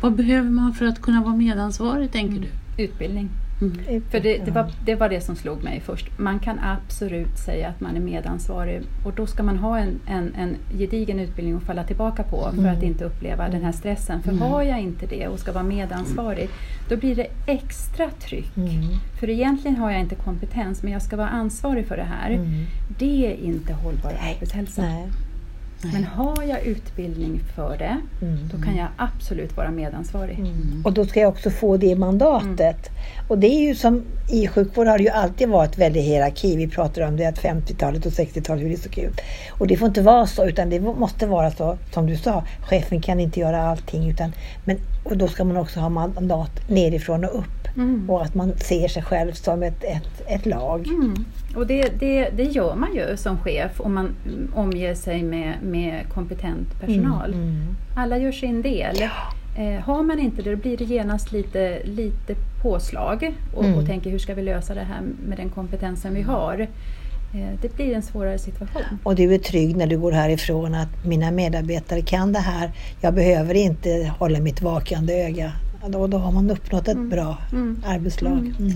Vad 0.01 0.15
behöver 0.15 0.51
man 0.51 0.75
för 0.75 0.87
att 0.87 1.03
kunna 1.03 1.23
vara 1.23 1.37
medansvarig, 1.37 2.13
tänker 2.13 2.41
du? 2.41 2.83
Utbildning. 2.83 3.31
Mm. 3.61 4.03
För 4.11 4.21
det, 4.21 4.39
det, 4.45 4.51
var, 4.51 4.73
det 4.85 4.95
var 4.95 5.09
det 5.09 5.21
som 5.21 5.37
slog 5.37 5.63
mig 5.63 5.81
först. 5.81 6.19
Man 6.19 6.39
kan 6.39 6.59
absolut 6.59 7.39
säga 7.39 7.69
att 7.69 7.81
man 7.81 7.97
är 7.97 8.01
medansvarig 8.01 8.83
och 9.05 9.13
då 9.13 9.27
ska 9.27 9.43
man 9.43 9.59
ha 9.59 9.79
en, 9.79 10.01
en, 10.07 10.35
en 10.35 10.57
gedigen 10.79 11.21
utbildning 11.21 11.57
att 11.57 11.63
falla 11.63 11.85
tillbaka 11.85 12.23
på 12.23 12.51
för 12.57 12.69
att 12.69 12.83
inte 12.83 13.05
uppleva 13.05 13.49
den 13.49 13.63
här 13.63 13.73
stressen. 13.73 14.23
För 14.23 14.33
har 14.33 14.63
jag 14.63 14.81
inte 14.81 15.07
det 15.07 15.29
och 15.29 15.39
ska 15.39 15.53
vara 15.53 15.65
medansvarig, 15.65 16.49
då 16.89 16.97
blir 16.97 17.17
det 17.17 17.27
extra 17.47 18.11
tryck. 18.11 18.57
Mm. 18.57 18.71
För 19.21 19.31
egentligen 19.31 19.77
har 19.77 19.91
jag 19.91 20.01
inte 20.01 20.15
kompetens, 20.15 20.83
men 20.83 20.93
jag 20.93 21.03
ska 21.03 21.17
vara 21.17 21.29
ansvarig 21.29 21.87
för 21.87 21.97
det 21.97 22.03
här. 22.03 22.31
Mm. 22.31 22.67
Det 22.99 23.27
är 23.27 23.45
inte 23.45 23.73
hållbar 23.73 24.13
arbetshälsa. 24.35 24.83
Nej. 24.83 25.09
Men 25.83 26.05
har 26.05 26.43
jag 26.43 26.63
utbildning 26.63 27.41
för 27.55 27.77
det, 27.79 27.97
Mm. 28.23 28.49
då 28.53 28.63
kan 28.63 28.77
jag 28.77 28.89
absolut 28.97 29.57
vara 29.57 29.71
medansvarig. 29.71 30.39
Mm. 30.39 30.83
Och 30.85 30.93
då 30.93 31.05
ska 31.07 31.21
jag 31.21 31.29
också 31.29 31.51
få 31.51 31.77
det 31.77 31.97
mandatet. 31.97 32.91
Och 33.29 33.39
det 33.39 33.47
är 33.47 33.61
ju 33.69 33.75
som 33.75 34.03
i 34.31 34.47
sjukvård 34.47 34.87
har 34.87 34.99
det 34.99 35.05
ju 35.05 35.11
alltid 35.11 35.49
varit 35.49 35.79
väldigt 35.79 36.05
hierarki. 36.05 36.57
Vi 36.57 36.69
pratar 36.69 37.03
om 37.03 37.17
det 37.17 37.27
att 37.27 37.39
50-talet 37.39 38.07
och 38.07 38.13
60-talet, 38.13 38.65
hur 38.65 38.71
det 38.71 38.77
såg 38.77 38.99
ut. 38.99 39.21
Och 39.59 39.67
det 39.67 39.77
får 39.77 39.89
inte 39.89 40.03
vara 40.03 40.27
så, 40.27 40.47
utan 40.47 40.71
det 40.71 40.81
måste 40.81 41.27
vara 41.27 41.51
så 41.51 41.79
som 41.95 42.07
du 42.07 42.17
sa. 42.17 42.45
Chefen 42.61 43.01
kan 43.01 43.21
inte 43.21 43.41
göra 43.41 43.63
allting. 43.63 44.11
Utan, 44.11 44.33
men, 44.65 44.77
och 45.05 45.17
då 45.17 45.29
ska 45.29 45.45
man 45.45 45.57
också 45.57 45.81
ha 45.81 45.89
mandat 45.89 46.69
nerifrån 46.69 47.25
och 47.25 47.39
upp. 47.39 47.60
Mm. 47.77 48.11
Och 48.11 48.23
att 48.23 48.35
man 48.35 48.53
ser 48.57 48.89
sig 48.89 49.03
själv 49.03 49.33
som 49.33 49.63
ett, 49.63 49.85
ett, 49.85 50.23
ett 50.29 50.47
lag. 50.47 50.87
Mm. 50.89 51.25
Och 51.57 51.67
det, 51.67 52.01
det, 52.01 52.31
det 52.37 52.43
gör 52.43 52.75
man 52.75 52.95
ju 52.95 53.17
som 53.17 53.39
chef 53.39 53.81
om 53.81 53.95
man 53.95 54.17
mm, 54.27 54.53
omger 54.55 54.95
sig 54.95 55.23
med, 55.23 55.55
med 55.63 56.09
kompetent 56.15 56.81
personal. 56.81 57.33
Mm. 57.35 57.77
Alla 57.97 58.19
gör 58.19 58.33
sin 58.33 58.63
del. 58.63 58.97
Eh, 59.59 59.81
har 59.81 60.03
man 60.03 60.19
inte 60.19 60.43
det, 60.43 60.51
då 60.51 60.57
blir 60.57 60.77
det 60.77 60.85
genast 60.85 61.33
lite, 61.33 61.79
lite 61.85 62.35
påslag 62.63 63.35
och, 63.55 63.65
Mm. 63.65 63.79
och 63.79 63.87
tänker 63.87 64.11
hur 64.11 64.19
ska 64.19 64.35
vi 64.35 64.43
lösa 64.43 64.75
det 64.75 64.81
här 64.81 65.01
med 65.29 65.39
den 65.39 65.49
kompetensen 65.49 66.15
vi 66.15 66.23
har. 66.23 66.61
Eh, 67.35 67.61
det 67.63 67.77
blir 67.77 67.95
en 67.95 68.03
svårare 68.03 68.39
situation. 68.39 68.83
Och 69.03 69.15
du 69.15 69.35
är 69.35 69.39
trygg 69.39 69.77
när 69.77 69.87
du 69.87 69.99
går 69.99 70.13
härifrån 70.13 70.75
att 70.75 71.05
mina 71.05 71.31
medarbetare 71.31 72.01
kan 72.03 72.33
det 72.33 72.39
här. 72.39 72.71
Jag 73.01 73.15
behöver 73.15 73.55
inte 73.55 74.13
hålla 74.19 74.41
mitt 74.41 74.63
vakande 74.63 75.13
öga. 75.25 75.53
Då, 75.89 76.07
då 76.07 76.19
har 76.19 76.33
man 76.33 76.51
uppnått 76.51 76.89
ett 76.89 77.11
bra 77.11 77.39
Mm. 77.53 77.83
arbetslag. 77.87 78.55
Mm. 78.59 78.73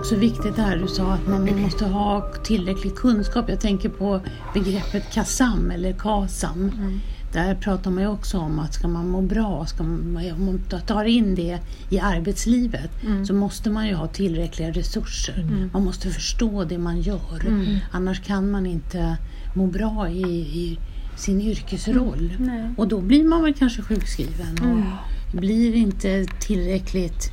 Också 0.00 0.16
viktigt 0.16 0.56
det 0.56 0.62
här 0.62 0.76
du 0.76 0.88
sa 0.88 1.12
att 1.12 1.26
man 1.28 1.60
måste 1.62 1.84
ha 1.86 2.32
tillräcklig 2.44 2.94
kunskap. 2.96 3.44
Jag 3.48 3.60
tänker 3.60 3.88
på 3.88 4.20
begreppet 4.54 5.12
KASAM 5.12 5.70
eller 5.70 5.92
KASAM. 5.92 6.70
där 7.32 7.54
pratar 7.54 7.90
man 7.90 8.02
ju 8.02 8.08
också 8.08 8.38
om 8.38 8.58
att 8.58 8.74
ska 8.74 8.88
man 8.88 9.08
må 9.08 9.20
bra, 9.20 9.66
ska 9.66 9.82
man, 9.82 10.16
om 10.36 10.44
man 10.46 10.80
tar 10.86 11.04
in 11.04 11.34
det 11.34 11.58
i 11.90 11.98
arbetslivet 11.98 12.90
Mm. 13.06 13.26
så 13.26 13.34
måste 13.34 13.70
man 13.70 13.86
ju 13.86 13.94
ha 13.94 14.06
tillräckliga 14.06 14.70
resurser. 14.70 15.38
Mm. 15.40 15.70
Man 15.72 15.84
måste 15.84 16.10
förstå 16.10 16.64
det 16.64 16.78
man 16.78 17.00
gör. 17.00 17.46
Mm. 17.46 17.76
Annars 17.92 18.20
kan 18.22 18.50
man 18.50 18.66
inte 18.66 19.16
må 19.54 19.66
bra 19.66 20.08
i, 20.08 20.22
i 20.40 20.78
sin 21.16 21.40
yrkesroll. 21.40 22.32
Nej. 22.38 22.70
Och 22.76 22.88
då 22.88 23.00
blir 23.00 23.24
man 23.24 23.42
väl 23.42 23.54
kanske 23.54 23.82
sjukskriven 23.82 24.58
och 24.60 24.64
Mm. 24.66 24.82
blir 25.32 25.74
inte 25.74 26.26
tillräckligt 26.40 27.32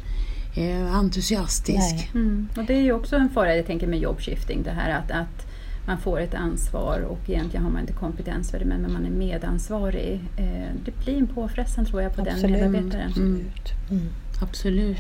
entusiastisk. 0.94 1.78
Nej. 1.78 2.12
Mm. 2.14 2.50
Och 2.58 2.64
det 2.64 2.74
är 2.74 2.82
ju 2.82 2.92
också 2.92 3.16
en 3.16 3.30
fara 3.30 3.56
jag 3.56 3.66
tänker 3.66 3.88
med 3.88 4.00
jobbskifting, 4.00 4.64
det 4.64 4.72
här 4.72 5.00
att, 5.00 5.12
att 5.12 5.48
man 5.88 5.98
får 5.98 6.20
ett 6.20 6.34
ansvar 6.34 7.00
och 7.00 7.30
egentligen 7.30 7.64
har 7.64 7.72
man 7.72 7.82
inte 7.82 7.94
kompetens 7.94 8.52
för 8.52 8.60
det 8.60 8.66
men 8.66 8.94
man 8.94 9.06
är 9.06 9.10
medansvarig. 9.10 10.20
Eh, 10.38 10.76
det 10.86 11.06
blir 11.06 11.18
en 11.18 11.28
påfrestning 11.28 11.86
tror 11.86 12.02
jag 12.02 12.16
på 12.16 12.22
Absolut. 12.22 12.42
den 12.42 12.52
medarbetaren. 12.52 13.14
Mm. 13.16 13.46
Mm. 13.90 14.08
Absolut. 14.42 14.98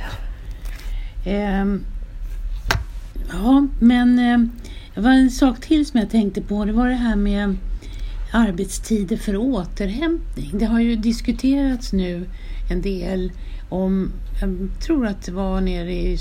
Ehm, 1.25 1.83
ja, 3.31 3.67
men 3.79 4.19
eh, 4.19 4.49
det 4.95 5.01
var 5.01 5.11
en 5.11 5.31
sak 5.31 5.61
till 5.61 5.85
som 5.85 5.99
jag 5.99 6.09
tänkte 6.09 6.41
på. 6.41 6.65
Det 6.65 6.71
var 6.71 6.87
det 6.87 6.95
här 6.95 7.15
med 7.15 7.55
arbetstider 8.31 9.17
för 9.17 9.35
återhämtning. 9.35 10.51
Det 10.53 10.65
har 10.65 10.79
ju 10.79 10.95
diskuterats 10.95 11.93
nu 11.93 12.25
en 12.69 12.82
del 12.82 13.32
om, 13.69 14.12
jag 14.41 14.69
tror 14.82 15.08
att 15.08 15.21
det 15.21 15.32
var 15.32 15.62
nere 15.62 15.93
i 15.93 16.17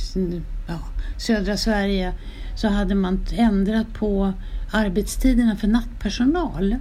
ja, 0.68 0.78
södra 1.18 1.56
Sverige, 1.56 2.12
så 2.56 2.68
hade 2.68 2.94
man 2.94 3.20
ändrat 3.32 3.94
på 3.94 4.32
arbetstiderna 4.72 5.56
för 5.56 5.68
nattpersonal. 5.68 6.76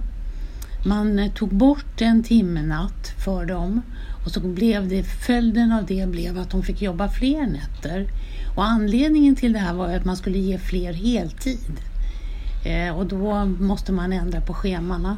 Man 0.86 1.18
eh, 1.18 1.32
tog 1.32 1.54
bort 1.54 2.00
en 2.00 2.22
timme 2.22 2.62
natt 2.62 3.12
för 3.24 3.44
dem 3.44 3.82
och 4.24 4.30
så 4.30 4.40
blev 4.40 4.88
det, 4.88 5.02
följden 5.02 5.72
av 5.72 5.86
det 5.86 6.08
blev 6.08 6.38
att 6.38 6.50
de 6.50 6.62
fick 6.62 6.82
jobba 6.82 7.08
fler 7.08 7.46
nätter. 7.46 8.06
Och 8.56 8.64
anledningen 8.64 9.36
till 9.36 9.52
det 9.52 9.58
här 9.58 9.74
var 9.74 9.94
att 9.94 10.04
man 10.04 10.16
skulle 10.16 10.38
ge 10.38 10.58
fler 10.58 10.92
heltid. 10.92 11.80
Eh, 12.64 12.98
och 12.98 13.06
då 13.06 13.44
måste 13.44 13.92
man 13.92 14.12
ändra 14.12 14.40
på 14.40 14.54
schemana. 14.54 15.16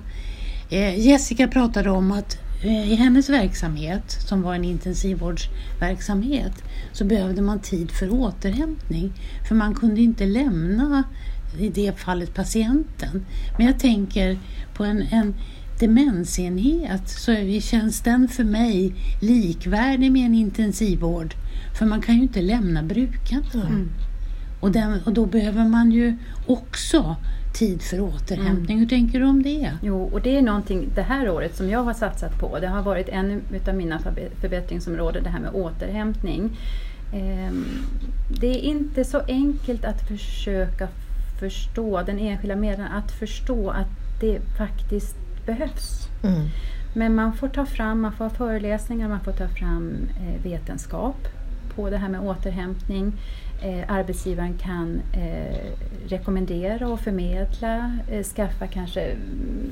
Eh, 0.71 0.99
Jessica 1.07 1.49
pratade 1.49 1.91
om 1.91 2.13
att 2.13 2.48
i 2.62 2.94
hennes 2.94 3.29
verksamhet, 3.29 4.11
som 4.29 4.42
var 4.42 4.55
en 4.55 4.64
intensivvårdsverksamhet, 4.64 6.53
så 6.92 7.05
behövde 7.05 7.42
man 7.42 7.61
tid 7.61 7.90
för 7.90 8.12
återhämtning. 8.12 9.12
För 9.49 9.55
man 9.55 9.75
kunde 9.75 10.01
inte 10.01 10.27
lämna, 10.27 11.05
i 11.59 11.68
det 11.68 11.99
fallet, 11.99 12.35
patienten. 12.35 13.27
Men 13.57 13.66
jag 13.66 13.79
tänker 13.79 14.38
på 14.75 14.85
en, 14.85 15.03
en 15.03 15.35
demensenhet 15.81 17.09
så 17.09 17.61
känns 17.61 18.01
den 18.01 18.29
för 18.29 18.44
mig 18.44 18.94
likvärdig 19.21 20.12
med 20.12 20.27
en 20.27 20.35
intensivvård. 20.35 21.35
För 21.79 21.87
man 21.87 22.03
kan 22.03 22.14
ju 22.16 22.23
inte 22.23 22.40
lämna 22.40 22.83
brukarna. 22.83 23.66
Mm. 23.66 23.88
Och, 24.61 24.73
den, 24.73 25.03
och 25.03 25.12
då 25.12 25.27
behöver 25.27 25.64
man 25.64 25.92
ju 25.92 26.16
också 26.47 27.16
tid 27.59 27.83
för 27.83 28.01
återhämtning. 28.01 28.79
Hur 28.79 28.87
tänker 28.87 29.21
du 29.21 29.27
om 29.27 29.42
det? 29.42 29.73
Jo, 29.83 30.03
och 30.12 30.21
det 30.21 30.37
är 30.37 30.42
någonting 30.42 30.88
det 30.94 31.03
här 31.03 31.31
året 31.31 31.57
som 31.57 31.71
jag 31.71 31.83
har 31.83 31.94
satsat 31.94 32.38
på. 32.38 32.59
Det 32.59 32.66
har 32.66 32.83
varit 32.83 33.09
en 33.09 33.42
av 33.68 33.75
mina 33.75 33.99
förbättringsområden, 34.40 35.23
det 35.23 35.31
här 35.31 35.40
med 35.40 35.55
återhämtning. 35.55 36.59
Ehm, 37.14 37.64
Det 38.40 38.47
är 38.47 38.59
inte 38.61 39.05
så 39.05 39.21
enkelt 39.29 39.85
att 39.85 40.09
försöka 40.09 40.88
förstå 41.40 42.03
den 42.03 42.18
enskilda 42.18 42.57
medlemmen, 42.57 42.92
att 42.92 43.12
förstå 43.12 43.71
att 43.71 44.21
det 44.21 44.40
faktiskt 44.59 45.16
behövs. 45.47 46.09
Mm. 46.25 46.49
Men 46.94 47.14
man 47.14 47.33
får 47.33 47.49
ta 47.49 47.66
fram, 47.66 48.01
man 48.01 48.12
får 48.12 48.25
ha 48.25 48.31
föreläsningar, 48.31 49.09
man 49.09 49.21
får 49.21 49.33
ta 49.33 49.49
fram 49.49 49.92
eh, 50.21 50.42
vetenskap 50.44 51.29
på 51.77 51.90
det 51.90 51.97
här 51.97 52.09
med 52.09 52.21
återhämtning. 52.21 53.12
Eh, 53.62 53.85
arbetsgivaren 53.88 54.55
kan 54.59 55.01
eh, 55.12 55.57
rekommendera 56.09 56.88
och 56.88 57.01
förmedla, 57.01 57.99
eh, 58.11 58.23
skaffa 58.23 58.66
kanske 58.66 59.01
mm, 59.01 59.71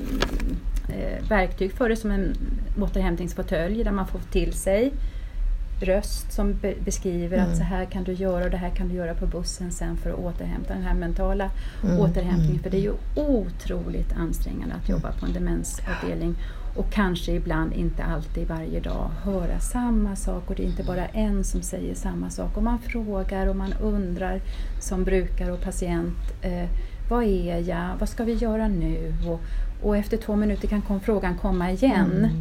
eh, 0.89 1.27
verktyg 1.29 1.71
för 1.73 1.89
det 1.89 1.95
som 1.95 2.11
en 2.11 2.33
återhämtningsfåtölj 2.81 3.83
där 3.83 3.91
man 3.91 4.07
får 4.07 4.19
till 4.31 4.53
sig 4.53 4.93
röst 5.81 6.31
som 6.33 6.53
be 6.53 6.73
beskriver 6.85 7.37
Mm. 7.37 7.49
att 7.51 7.57
så 7.57 7.63
här 7.63 7.85
kan 7.85 8.03
du 8.03 8.13
göra 8.13 8.43
och 8.45 8.51
det 8.51 8.57
här 8.57 8.69
kan 8.69 8.87
du 8.89 8.95
göra 8.95 9.13
på 9.13 9.25
bussen 9.27 9.71
sen 9.71 9.97
för 9.97 10.09
att 10.09 10.19
återhämta 10.19 10.73
den 10.73 10.83
här 10.83 10.93
mentala 10.93 11.49
Mm, 11.83 11.99
återhämtningen. 11.99 12.49
mm, 12.51 12.63
För 12.63 12.69
det 12.69 12.77
är 12.77 12.81
ju 12.81 12.93
otroligt 13.15 14.13
ansträngande 14.17 14.75
att 14.75 14.89
jobba 14.89 15.11
på 15.11 15.25
en 15.25 15.33
demensavdelning 15.33 16.35
och 16.77 16.91
kanske 16.91 17.31
ibland 17.31 17.73
inte 17.73 18.03
alltid 18.03 18.47
varje 18.47 18.79
dag 18.79 19.09
höra 19.23 19.59
samma 19.59 20.15
sak 20.15 20.49
och 20.49 20.55
det 20.55 20.63
är 20.63 20.67
inte 20.67 20.83
bara 20.83 21.05
en 21.05 21.43
som 21.43 21.61
säger 21.61 21.95
samma 21.95 22.29
sak. 22.29 22.57
Och 22.57 22.63
man 22.63 22.79
frågar 22.79 23.47
och 23.47 23.55
man 23.55 23.73
undrar 23.81 24.41
som 24.79 25.03
brukare 25.03 25.51
och 25.51 25.61
patient 25.61 26.17
eh, 26.41 26.69
vad 27.09 27.23
är 27.23 27.69
jag? 27.69 27.89
Vad 27.99 28.09
ska 28.09 28.23
vi 28.23 28.33
göra 28.33 28.67
nu? 28.67 29.13
Och, 29.27 29.41
och 29.83 29.97
efter 29.97 30.17
två 30.17 30.35
minuter 30.35 30.67
kan 30.67 30.81
kom, 30.81 30.99
frågan 30.99 31.35
komma 31.37 31.71
igen 31.71 32.11
Mm. 32.17 32.31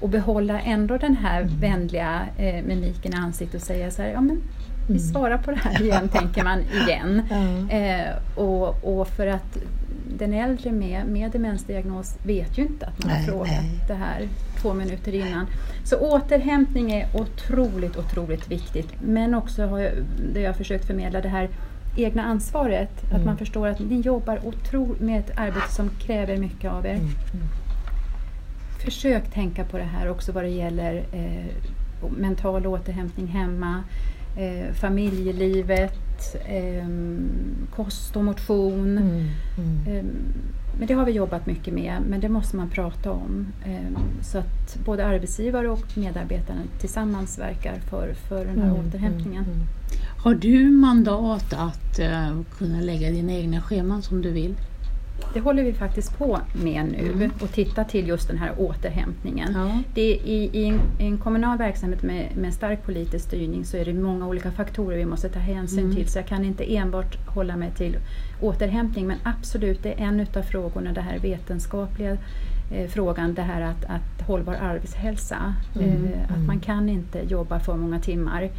och 0.00 0.08
behålla 0.08 0.60
ändå 0.60 0.96
den 0.96 1.16
här 1.16 1.48
vänliga 1.60 2.26
eh, 2.38 2.64
mimiken 2.64 3.12
i 3.12 3.16
ansiktet 3.16 3.60
och 3.60 3.66
säga 3.66 3.90
så 3.90 4.02
här, 4.02 4.08
ja 4.08 4.20
men 4.20 4.42
vi 4.86 4.94
Mm. 4.94 4.98
svarar 5.12 5.38
på 5.38 5.50
det 5.50 5.56
här 5.56 5.82
igen, 5.82 6.08
tänker 6.12 6.44
man 6.44 6.60
igen. 6.62 7.22
Eh, 7.70 8.38
och, 8.44 8.98
och 9.00 9.08
för 9.08 9.26
att 9.26 9.58
den 10.18 10.32
äldre 10.32 10.72
med, 10.72 11.06
med 11.06 11.30
demensdiagnos 11.30 12.16
vet 12.22 12.58
ju 12.58 12.62
inte 12.62 12.86
att 12.86 13.02
man 13.04 13.10
har 13.10 13.18
Nej, 13.18 13.26
frågat 13.28 13.48
nej. 13.62 13.80
det 13.88 13.94
här 13.94 14.28
två 14.62 14.74
minuter 14.74 15.14
innan. 15.14 15.46
Så 15.84 15.96
återhämtning 15.96 16.92
är 16.92 17.08
otroligt, 17.14 17.96
otroligt 17.96 18.50
viktigt. 18.50 18.88
Men 19.02 19.34
också 19.34 19.66
har 19.66 19.78
jag, 19.78 19.92
det 20.34 20.40
jag 20.40 20.48
har 20.48 20.54
försökt 20.54 20.84
förmedla 20.86 21.20
det 21.20 21.28
här 21.28 21.48
egna 21.96 22.22
ansvaret. 22.22 23.04
Att 23.04 23.12
Mm. 23.12 23.24
man 23.26 23.36
förstår 23.38 23.66
att 23.68 23.80
ni 23.80 24.00
jobbar 24.00 24.40
otro, 24.46 24.96
med 25.00 25.20
ett 25.20 25.38
arbete 25.38 25.72
som 25.74 25.88
kräver 25.88 26.36
mycket 26.36 26.70
av 26.72 26.86
er. 26.86 26.90
Mm. 26.90 27.04
Mm. 27.04 27.46
Försök 28.84 29.30
tänka 29.34 29.64
på 29.64 29.78
det 29.78 29.84
här 29.84 30.10
också 30.10 30.32
vad 30.32 30.44
det 30.44 30.50
gäller 30.50 31.04
eh, 31.12 32.10
mental 32.18 32.66
återhämtning 32.66 33.26
hemma, 33.26 33.82
eh, 34.36 34.72
familjelivet, 34.74 36.36
eh, 36.46 36.88
kost 37.76 38.16
och 38.16 38.24
motion. 38.24 38.98
Mm. 38.98 39.26
Mm. 39.58 39.96
Eh, 39.96 40.04
men 40.78 40.88
det 40.88 40.94
har 40.94 41.04
vi 41.04 41.12
jobbat 41.12 41.46
mycket 41.46 41.74
med, 41.74 42.02
men 42.08 42.20
det 42.20 42.28
måste 42.28 42.56
man 42.56 42.70
prata 42.70 43.10
om. 43.10 43.46
Eh, 43.64 44.00
så 44.22 44.38
att 44.38 44.78
både 44.84 45.06
arbetsgivare 45.06 45.68
och 45.68 45.86
medarbetarna 45.98 46.60
tillsammans 46.80 47.38
verkar 47.38 47.74
för, 47.90 48.14
för 48.28 48.44
den 48.44 48.58
här 48.62 48.70
Mm. 48.70 48.86
återhämtningen. 48.86 49.44
Mm. 49.44 49.58
Har 50.24 50.34
du 50.34 50.70
mandat 50.70 51.52
att 51.52 51.98
eh, 51.98 52.40
kunna 52.58 52.80
lägga 52.80 53.10
dina 53.10 53.32
egna 53.32 53.60
scheman 53.60 54.02
som 54.02 54.22
du 54.22 54.30
vill? 54.30 54.54
Det 55.34 55.40
håller 55.40 55.62
vi 55.62 55.72
faktiskt 55.72 56.18
på 56.18 56.38
med 56.64 56.84
nu 56.92 57.12
Mm. 57.12 57.30
och 57.40 57.52
titta 57.52 57.84
till 57.84 58.08
just 58.08 58.28
den 58.28 58.38
här 58.38 58.52
återhämtningen. 58.58 59.52
Ja. 59.54 59.82
Det 59.94 60.00
är 60.12 60.26
i, 60.26 60.50
I 60.52 60.64
en, 60.68 60.80
en 60.98 61.18
kommunal 61.18 61.58
verksamhet 61.58 62.02
med, 62.02 62.36
med 62.36 62.54
stark 62.54 62.82
politisk 62.84 63.24
styrning 63.24 63.64
så 63.64 63.76
är 63.76 63.84
det 63.84 63.92
många 63.94 64.26
olika 64.26 64.50
faktorer 64.50 64.96
vi 64.96 65.04
måste 65.06 65.28
ta 65.28 65.38
hänsyn 65.38 65.78
Mm. 65.84 65.96
till. 65.96 66.08
Så 66.08 66.18
jag 66.18 66.26
kan 66.26 66.44
inte 66.44 66.76
enbart 66.76 67.26
hålla 67.28 67.56
mig 67.56 67.70
till 67.76 67.96
återhämtning 68.40 69.06
men 69.06 69.16
absolut, 69.22 69.82
det 69.82 69.92
är 69.92 70.04
en 70.06 70.20
utav 70.20 70.42
frågorna, 70.42 70.92
det 70.92 71.00
här 71.00 71.18
vetenskapliga 71.18 72.16
eh, 72.72 72.88
frågan, 72.88 73.34
det 73.34 73.42
här 73.42 73.60
att, 73.62 73.84
att 73.84 74.26
hållbar 74.26 74.54
arbetshälsa. 74.54 75.54
Mm, 75.80 76.04
Eh, 76.04 76.32
att 76.32 76.46
man 76.46 76.60
kan 76.60 76.88
inte 76.88 77.18
jobba 77.28 77.60
för 77.60 77.76
många 77.76 78.00
timmar. 78.00 78.50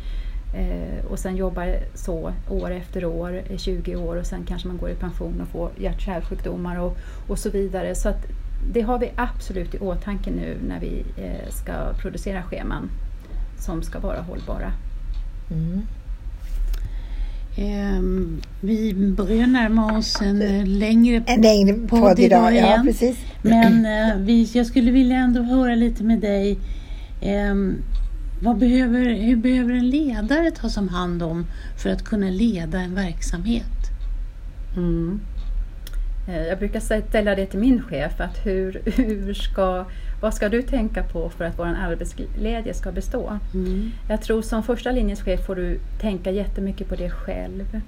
Eh, 0.57 1.05
och 1.05 1.19
sen 1.19 1.35
jobba 1.35 1.65
så 1.95 2.33
år 2.49 2.71
efter 2.71 3.05
år, 3.05 3.41
eh, 3.49 3.57
20 3.57 3.95
år 3.95 4.15
och 4.15 4.25
sen 4.25 4.45
kanske 4.47 4.67
man 4.67 4.77
går 4.77 4.89
i 4.89 4.95
pension 4.95 5.41
och 5.41 5.47
får 5.47 5.71
hjärt-kärlsjukdomar 5.77 6.79
och, 6.79 6.97
och 7.27 7.39
så 7.39 7.49
vidare. 7.49 7.95
Så 7.95 8.09
att 8.09 8.25
det 8.73 8.81
har 8.81 8.99
vi 8.99 9.11
absolut 9.15 9.75
i 9.75 9.79
åtanke 9.79 10.31
nu 10.31 10.57
när 10.67 10.79
vi 10.79 11.05
eh, 11.17 11.49
ska 11.49 11.73
producera 12.01 12.43
scheman 12.43 12.89
som 13.59 13.83
ska 13.83 13.99
vara 13.99 14.21
hållbara. 14.21 14.71
Mm. 15.51 15.81
Ehm, 17.57 18.41
vi 18.61 18.93
börjar 18.93 19.47
närma 19.47 19.97
oss 19.97 20.21
en 20.21 20.39
längre 20.79 21.23
En 21.25 21.41
längre 21.41 21.73
Podd 21.73 21.89
podd 21.99 22.19
idag 22.19 22.25
idag. 22.25 22.53
Ja, 22.53 22.67
igen. 22.67 22.85
precis. 22.85 23.17
Men 23.41 23.85
eh, 24.11 24.17
vi, 24.17 24.49
jag 24.53 24.65
skulle 24.65 24.91
vilja 24.91 25.17
ändå 25.17 25.41
höra 25.41 25.75
lite 25.75 26.03
med 26.03 26.19
dig. 26.19 26.57
ehm, 27.21 27.75
vad 28.41 28.57
behöver, 28.57 29.13
hur 29.13 29.35
behöver 29.35 29.73
en 29.73 29.89
ledare 29.89 30.51
tas 30.51 30.77
om 30.77 30.89
hand 30.89 31.23
om 31.23 31.45
för 31.77 31.89
att 31.89 32.03
kunna 32.03 32.29
leda 32.29 32.79
en 32.79 32.95
verksamhet? 32.95 33.91
Eh, 36.27 36.47
Jag 36.47 36.59
brukar 36.59 36.79
ställa 36.79 37.35
det 37.35 37.45
till 37.45 37.59
min 37.59 37.81
chef, 37.81 38.19
att 38.19 38.45
hur, 38.45 38.81
hur 38.95 39.33
ska, 39.33 39.85
vad 40.21 40.33
ska 40.33 40.49
du 40.49 40.61
tänka 40.61 41.03
på 41.03 41.29
för 41.29 41.45
att 41.45 41.59
vår 41.59 41.65
arbetsglädje 41.65 42.73
ska 42.73 42.91
bestå? 42.91 43.39
Mm. 43.53 43.91
Jag 44.09 44.21
tror 44.21 44.41
som 44.41 44.63
första 44.63 44.91
linjens 44.91 45.21
chef 45.21 45.45
får 45.45 45.55
du 45.55 45.79
tänka 46.01 46.31
jättemycket 46.31 46.89
på 46.89 46.95
det 46.95 47.09
själv. 47.09 47.81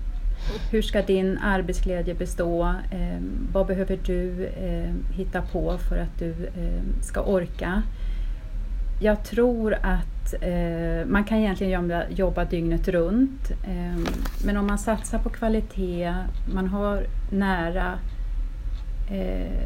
hur 0.71 0.81
ska 0.81 1.01
din 1.01 1.37
arbetsglädje 1.37 2.13
bestå? 2.13 2.63
Eh, 2.91 3.21
vad 3.53 3.67
behöver 3.67 3.99
du 4.05 4.45
eh, 4.45 5.15
hitta 5.17 5.41
på 5.41 5.77
för 5.77 5.97
att 5.97 6.19
du 6.19 6.29
eh, 6.31 7.01
ska 7.01 7.21
orka? 7.21 7.83
Jag 9.01 9.23
tror 9.23 9.73
att 9.73 10.33
eh, 10.41 11.05
man 11.07 11.23
kan 11.23 11.37
egentligen 11.37 11.73
jobba, 11.73 12.03
jobba 12.09 12.45
dygnet 12.45 12.87
runt. 12.87 13.51
Eh, 13.51 14.11
men 14.45 14.57
om 14.57 14.67
man 14.67 14.77
satsar 14.77 15.19
på 15.19 15.29
kvalitet, 15.29 16.13
man 16.53 16.67
har 16.67 17.03
nära 17.31 17.99
eh, 19.11 19.61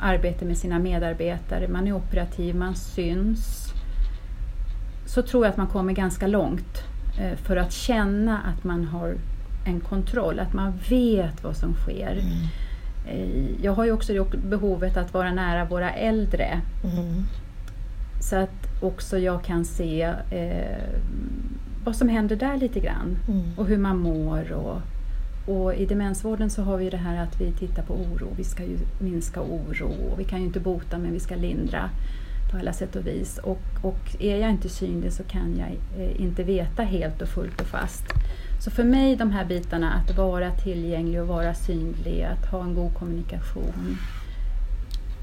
arbete 0.00 0.44
med 0.44 0.58
sina 0.58 0.78
medarbetare, 0.78 1.68
man 1.68 1.86
är 1.86 1.92
operativ, 1.92 2.54
man 2.54 2.74
syns. 2.74 3.72
Så 5.06 5.22
tror 5.22 5.44
jag 5.44 5.50
att 5.50 5.56
man 5.56 5.66
kommer 5.66 5.92
ganska 5.92 6.26
långt 6.26 6.82
eh, 7.20 7.36
för 7.36 7.56
att 7.56 7.72
känna 7.72 8.38
att 8.38 8.64
man 8.64 8.84
har 8.84 9.14
en 9.66 9.80
kontroll, 9.80 10.40
att 10.40 10.52
man 10.52 10.72
vet 10.88 11.44
vad 11.44 11.56
som 11.56 11.74
sker. 11.74 12.12
Mm. 12.12 12.46
Eh, 13.08 13.64
jag 13.64 13.72
har 13.72 13.84
ju 13.84 13.92
också 13.92 14.12
gjort 14.12 14.34
behovet 14.34 14.96
att 14.96 15.14
vara 15.14 15.32
nära 15.32 15.64
våra 15.64 15.90
äldre. 15.90 16.60
Mm. 16.84 17.24
Så 18.30 18.36
att 18.36 18.82
också 18.82 19.18
jag 19.18 19.44
kan 19.44 19.64
se 19.64 20.02
eh, 20.30 20.84
vad 21.84 21.96
som 21.96 22.08
händer 22.08 22.36
där 22.36 22.56
lite 22.56 22.80
grann 22.80 23.18
mm. 23.28 23.44
och 23.56 23.66
hur 23.66 23.78
man 23.78 23.98
mår. 23.98 24.52
Och, 24.52 24.80
och 25.54 25.74
i 25.74 25.86
demensvården 25.86 26.50
så 26.50 26.62
har 26.62 26.76
vi 26.76 26.90
det 26.90 26.96
här 26.96 27.22
att 27.22 27.40
vi 27.40 27.52
tittar 27.52 27.82
på 27.82 27.94
oro. 27.94 28.28
Vi 28.36 28.44
ska 28.44 28.62
ju 28.62 28.78
minska 28.98 29.40
oro. 29.40 30.14
Vi 30.18 30.24
kan 30.24 30.40
ju 30.40 30.46
inte 30.46 30.60
bota 30.60 30.98
men 30.98 31.12
vi 31.12 31.20
ska 31.20 31.36
lindra 31.36 31.90
på 32.50 32.58
alla 32.58 32.72
sätt 32.72 32.96
och 32.96 33.06
vis. 33.06 33.38
Och, 33.38 33.62
och 33.82 34.22
är 34.22 34.36
jag 34.36 34.50
inte 34.50 34.68
synlig 34.68 35.12
så 35.12 35.22
kan 35.22 35.56
jag 35.58 36.02
eh, 36.04 36.20
inte 36.20 36.42
veta 36.42 36.82
helt 36.82 37.22
och 37.22 37.28
fullt 37.28 37.60
och 37.60 37.66
fast. 37.66 38.04
Så 38.64 38.70
för 38.70 38.84
mig 38.84 39.16
de 39.16 39.30
här 39.30 39.44
bitarna, 39.44 39.92
att 39.92 40.16
vara 40.16 40.50
tillgänglig 40.50 41.20
och 41.20 41.28
vara 41.28 41.54
synlig, 41.54 42.22
att 42.22 42.50
ha 42.50 42.62
en 42.62 42.74
god 42.74 42.94
kommunikation. 42.94 43.98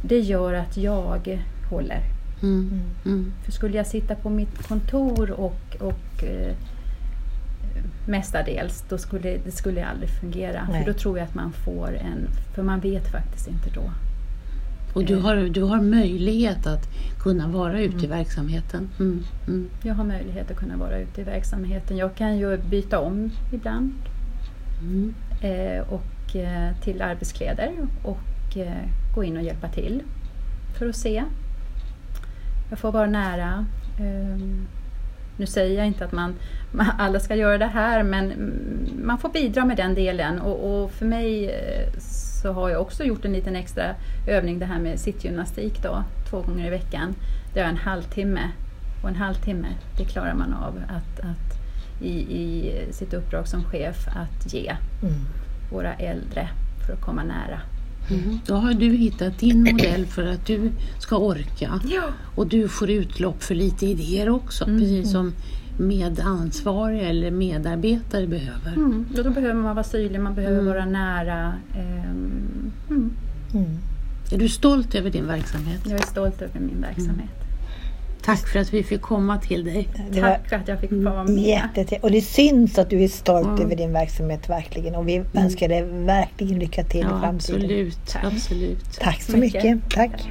Det 0.01 0.19
gör 0.19 0.53
att 0.53 0.77
jag 0.77 1.41
håller. 1.69 2.12
Mm. 2.43 2.81
Mm. 3.05 3.33
För 3.43 3.51
skulle 3.51 3.77
jag 3.77 3.87
sitta 3.87 4.15
på 4.15 4.29
mitt 4.29 4.67
kontor 4.67 5.31
och, 5.31 5.75
och 5.79 6.23
eh, 6.23 6.55
mestadels, 8.07 8.83
då 8.89 8.97
skulle 8.97 9.37
det 9.45 9.51
skulle 9.51 9.85
aldrig 9.85 10.09
fungera. 10.09 10.67
Nej. 10.69 10.83
För 10.83 10.93
då 10.93 10.99
tror 10.99 11.17
jag 11.17 11.27
att 11.27 11.35
man 11.35 11.51
får 11.51 11.95
en, 11.95 12.27
för 12.55 12.63
man 12.63 12.79
vet 12.79 13.11
faktiskt 13.11 13.47
inte 13.47 13.69
då. 13.69 13.91
Och 14.93 15.05
du 15.05 15.15
har, 15.15 15.35
du 15.35 15.63
har 15.63 15.81
möjlighet 15.81 16.67
att 16.67 16.89
kunna 17.19 17.47
vara 17.47 17.79
ute 17.79 17.93
mm. 17.93 18.05
i 18.05 18.07
verksamheten? 18.07 18.89
Mm. 18.99 19.23
Mm. 19.47 19.69
Jag 19.83 19.93
har 19.93 20.03
möjlighet 20.03 20.51
att 20.51 20.57
kunna 20.57 20.77
vara 20.77 20.99
ute 20.99 21.21
i 21.21 21.23
verksamheten. 21.23 21.97
Jag 21.97 22.15
kan 22.15 22.37
ju 22.37 22.57
byta 22.57 22.99
om 22.99 23.31
ibland 23.53 23.93
mm. 24.81 25.13
eh, 25.41 25.81
och, 25.89 26.35
eh, 26.35 26.75
till 26.83 27.01
arbetskläder 27.01 27.71
och 28.03 28.57
eh, 28.57 28.89
gå 29.15 29.23
in 29.23 29.37
och 29.37 29.43
hjälpa 29.43 29.67
till 29.67 30.03
för 30.77 30.89
att 30.89 30.95
se. 30.95 31.23
Jag 32.73 32.79
får 32.79 32.91
vara 32.91 33.05
nära. 33.05 33.65
Ehm, 33.99 34.67
nu 35.37 35.45
säger 35.45 35.77
jag 35.77 35.87
inte 35.87 36.05
att 36.05 36.11
man, 36.11 36.35
alla 36.97 37.19
ska 37.19 37.35
göra 37.35 37.57
det 37.57 37.65
här 37.65 38.03
men 38.03 38.33
man 39.03 39.17
får 39.17 39.29
bidra 39.29 39.65
med 39.65 39.77
den 39.77 39.93
delen 39.93 40.41
och, 40.41 40.83
och 40.83 40.91
för 40.91 41.05
mig 41.05 41.49
eh, 41.49 41.99
så 41.99 42.51
har 42.53 42.69
jag 42.69 42.81
också 42.81 43.03
gjort 43.03 43.25
en 43.25 43.33
liten 43.33 43.55
extra 43.55 43.83
övning 44.27 44.59
det 44.59 44.65
här 44.65 44.79
med 44.79 44.99
sittgymnastik 44.99 45.83
då, 45.83 46.03
två 46.29 46.41
gånger 46.41 46.67
i 46.67 46.69
veckan. 46.69 47.15
Det 47.53 47.59
är 47.59 47.69
en 47.69 47.77
halvtimme 47.77 48.51
och 49.03 49.09
en 49.09 49.15
halvtimme 49.15 49.67
det 49.97 50.05
klarar 50.05 50.33
man 50.33 50.53
av 50.53 50.77
att, 50.87 51.19
att 51.19 51.57
i, 52.01 52.13
i 52.13 52.73
sitt 52.91 53.13
uppdrag 53.13 53.47
som 53.47 53.63
chef 53.63 54.07
att 54.07 54.53
ge 54.53 54.75
mm. 55.01 55.13
våra 55.71 55.93
äldre 55.93 56.49
för 56.85 56.93
att 56.93 57.01
komma 57.01 57.23
nära. 57.23 57.61
Mm. 58.09 58.39
Då 58.45 58.53
har 58.55 58.73
du 58.73 58.89
hittat 58.89 59.39
din 59.39 59.63
modell 59.63 60.05
för 60.05 60.23
att 60.23 60.45
du 60.45 60.71
ska 60.99 61.17
orka 61.17 61.79
ja. 61.91 62.03
och 62.35 62.47
du 62.47 62.67
får 62.67 62.89
utlopp 62.89 63.43
för 63.43 63.55
lite 63.55 63.85
idéer 63.85 64.29
också, 64.29 64.65
mm. 64.65 64.79
precis 64.79 65.11
som 65.11 65.33
medansvarig 65.77 67.03
eller 67.03 67.31
medarbetare 67.31 68.27
behöver. 68.27 68.73
Mm. 68.75 69.05
Och 69.17 69.23
då 69.23 69.29
behöver 69.29 69.61
man 69.61 69.75
vara 69.75 69.83
synlig, 69.83 70.19
man 70.19 70.35
behöver 70.35 70.59
mm. 70.59 70.73
vara 70.73 70.85
nära. 70.85 71.53
Um, 71.75 72.71
mm. 72.89 73.09
Är 74.31 74.37
du 74.37 74.49
stolt 74.49 74.95
över 74.95 75.09
din 75.09 75.27
verksamhet? 75.27 75.81
Jag 75.85 75.99
är 75.99 76.05
stolt 76.05 76.41
över 76.41 76.59
min 76.59 76.81
verksamhet. 76.81 77.42
Tack 78.25 78.47
för 78.47 78.59
att 78.59 78.73
vi 78.73 78.83
fick 78.83 79.01
komma 79.01 79.37
till 79.37 79.63
dig. 79.65 79.87
Det 80.11 80.21
Tack 80.21 80.49
för 80.49 80.55
att 80.55 80.67
jag 80.67 80.79
fick 80.79 80.91
vara 80.91 81.23
med. 81.23 81.37
Jätteträ. 81.37 81.97
Och 82.01 82.11
det 82.11 82.21
syns 82.21 82.77
att 82.77 82.89
du 82.89 83.03
är 83.03 83.07
stolt 83.07 83.47
mm. 83.47 83.61
över 83.61 83.75
din 83.75 83.93
verksamhet 83.93 84.49
verkligen 84.49 84.95
och 84.95 85.07
vi 85.07 85.15
mm. 85.15 85.27
önskar 85.33 85.67
dig 85.67 85.83
verkligen 85.83 86.59
lycka 86.59 86.83
till 86.83 87.01
ja, 87.01 87.17
i 87.17 87.21
framtiden. 87.21 87.61
Absolut, 87.61 88.07
Tack. 88.07 88.23
absolut. 88.23 88.99
Tack 88.99 89.21
så 89.21 89.37
mycket. 89.37 89.63
mycket. 89.63 89.95
Tack. 89.95 90.29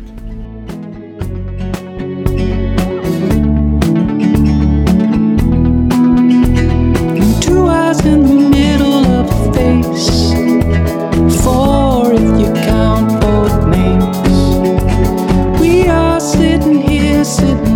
Sitting. 17.24 17.71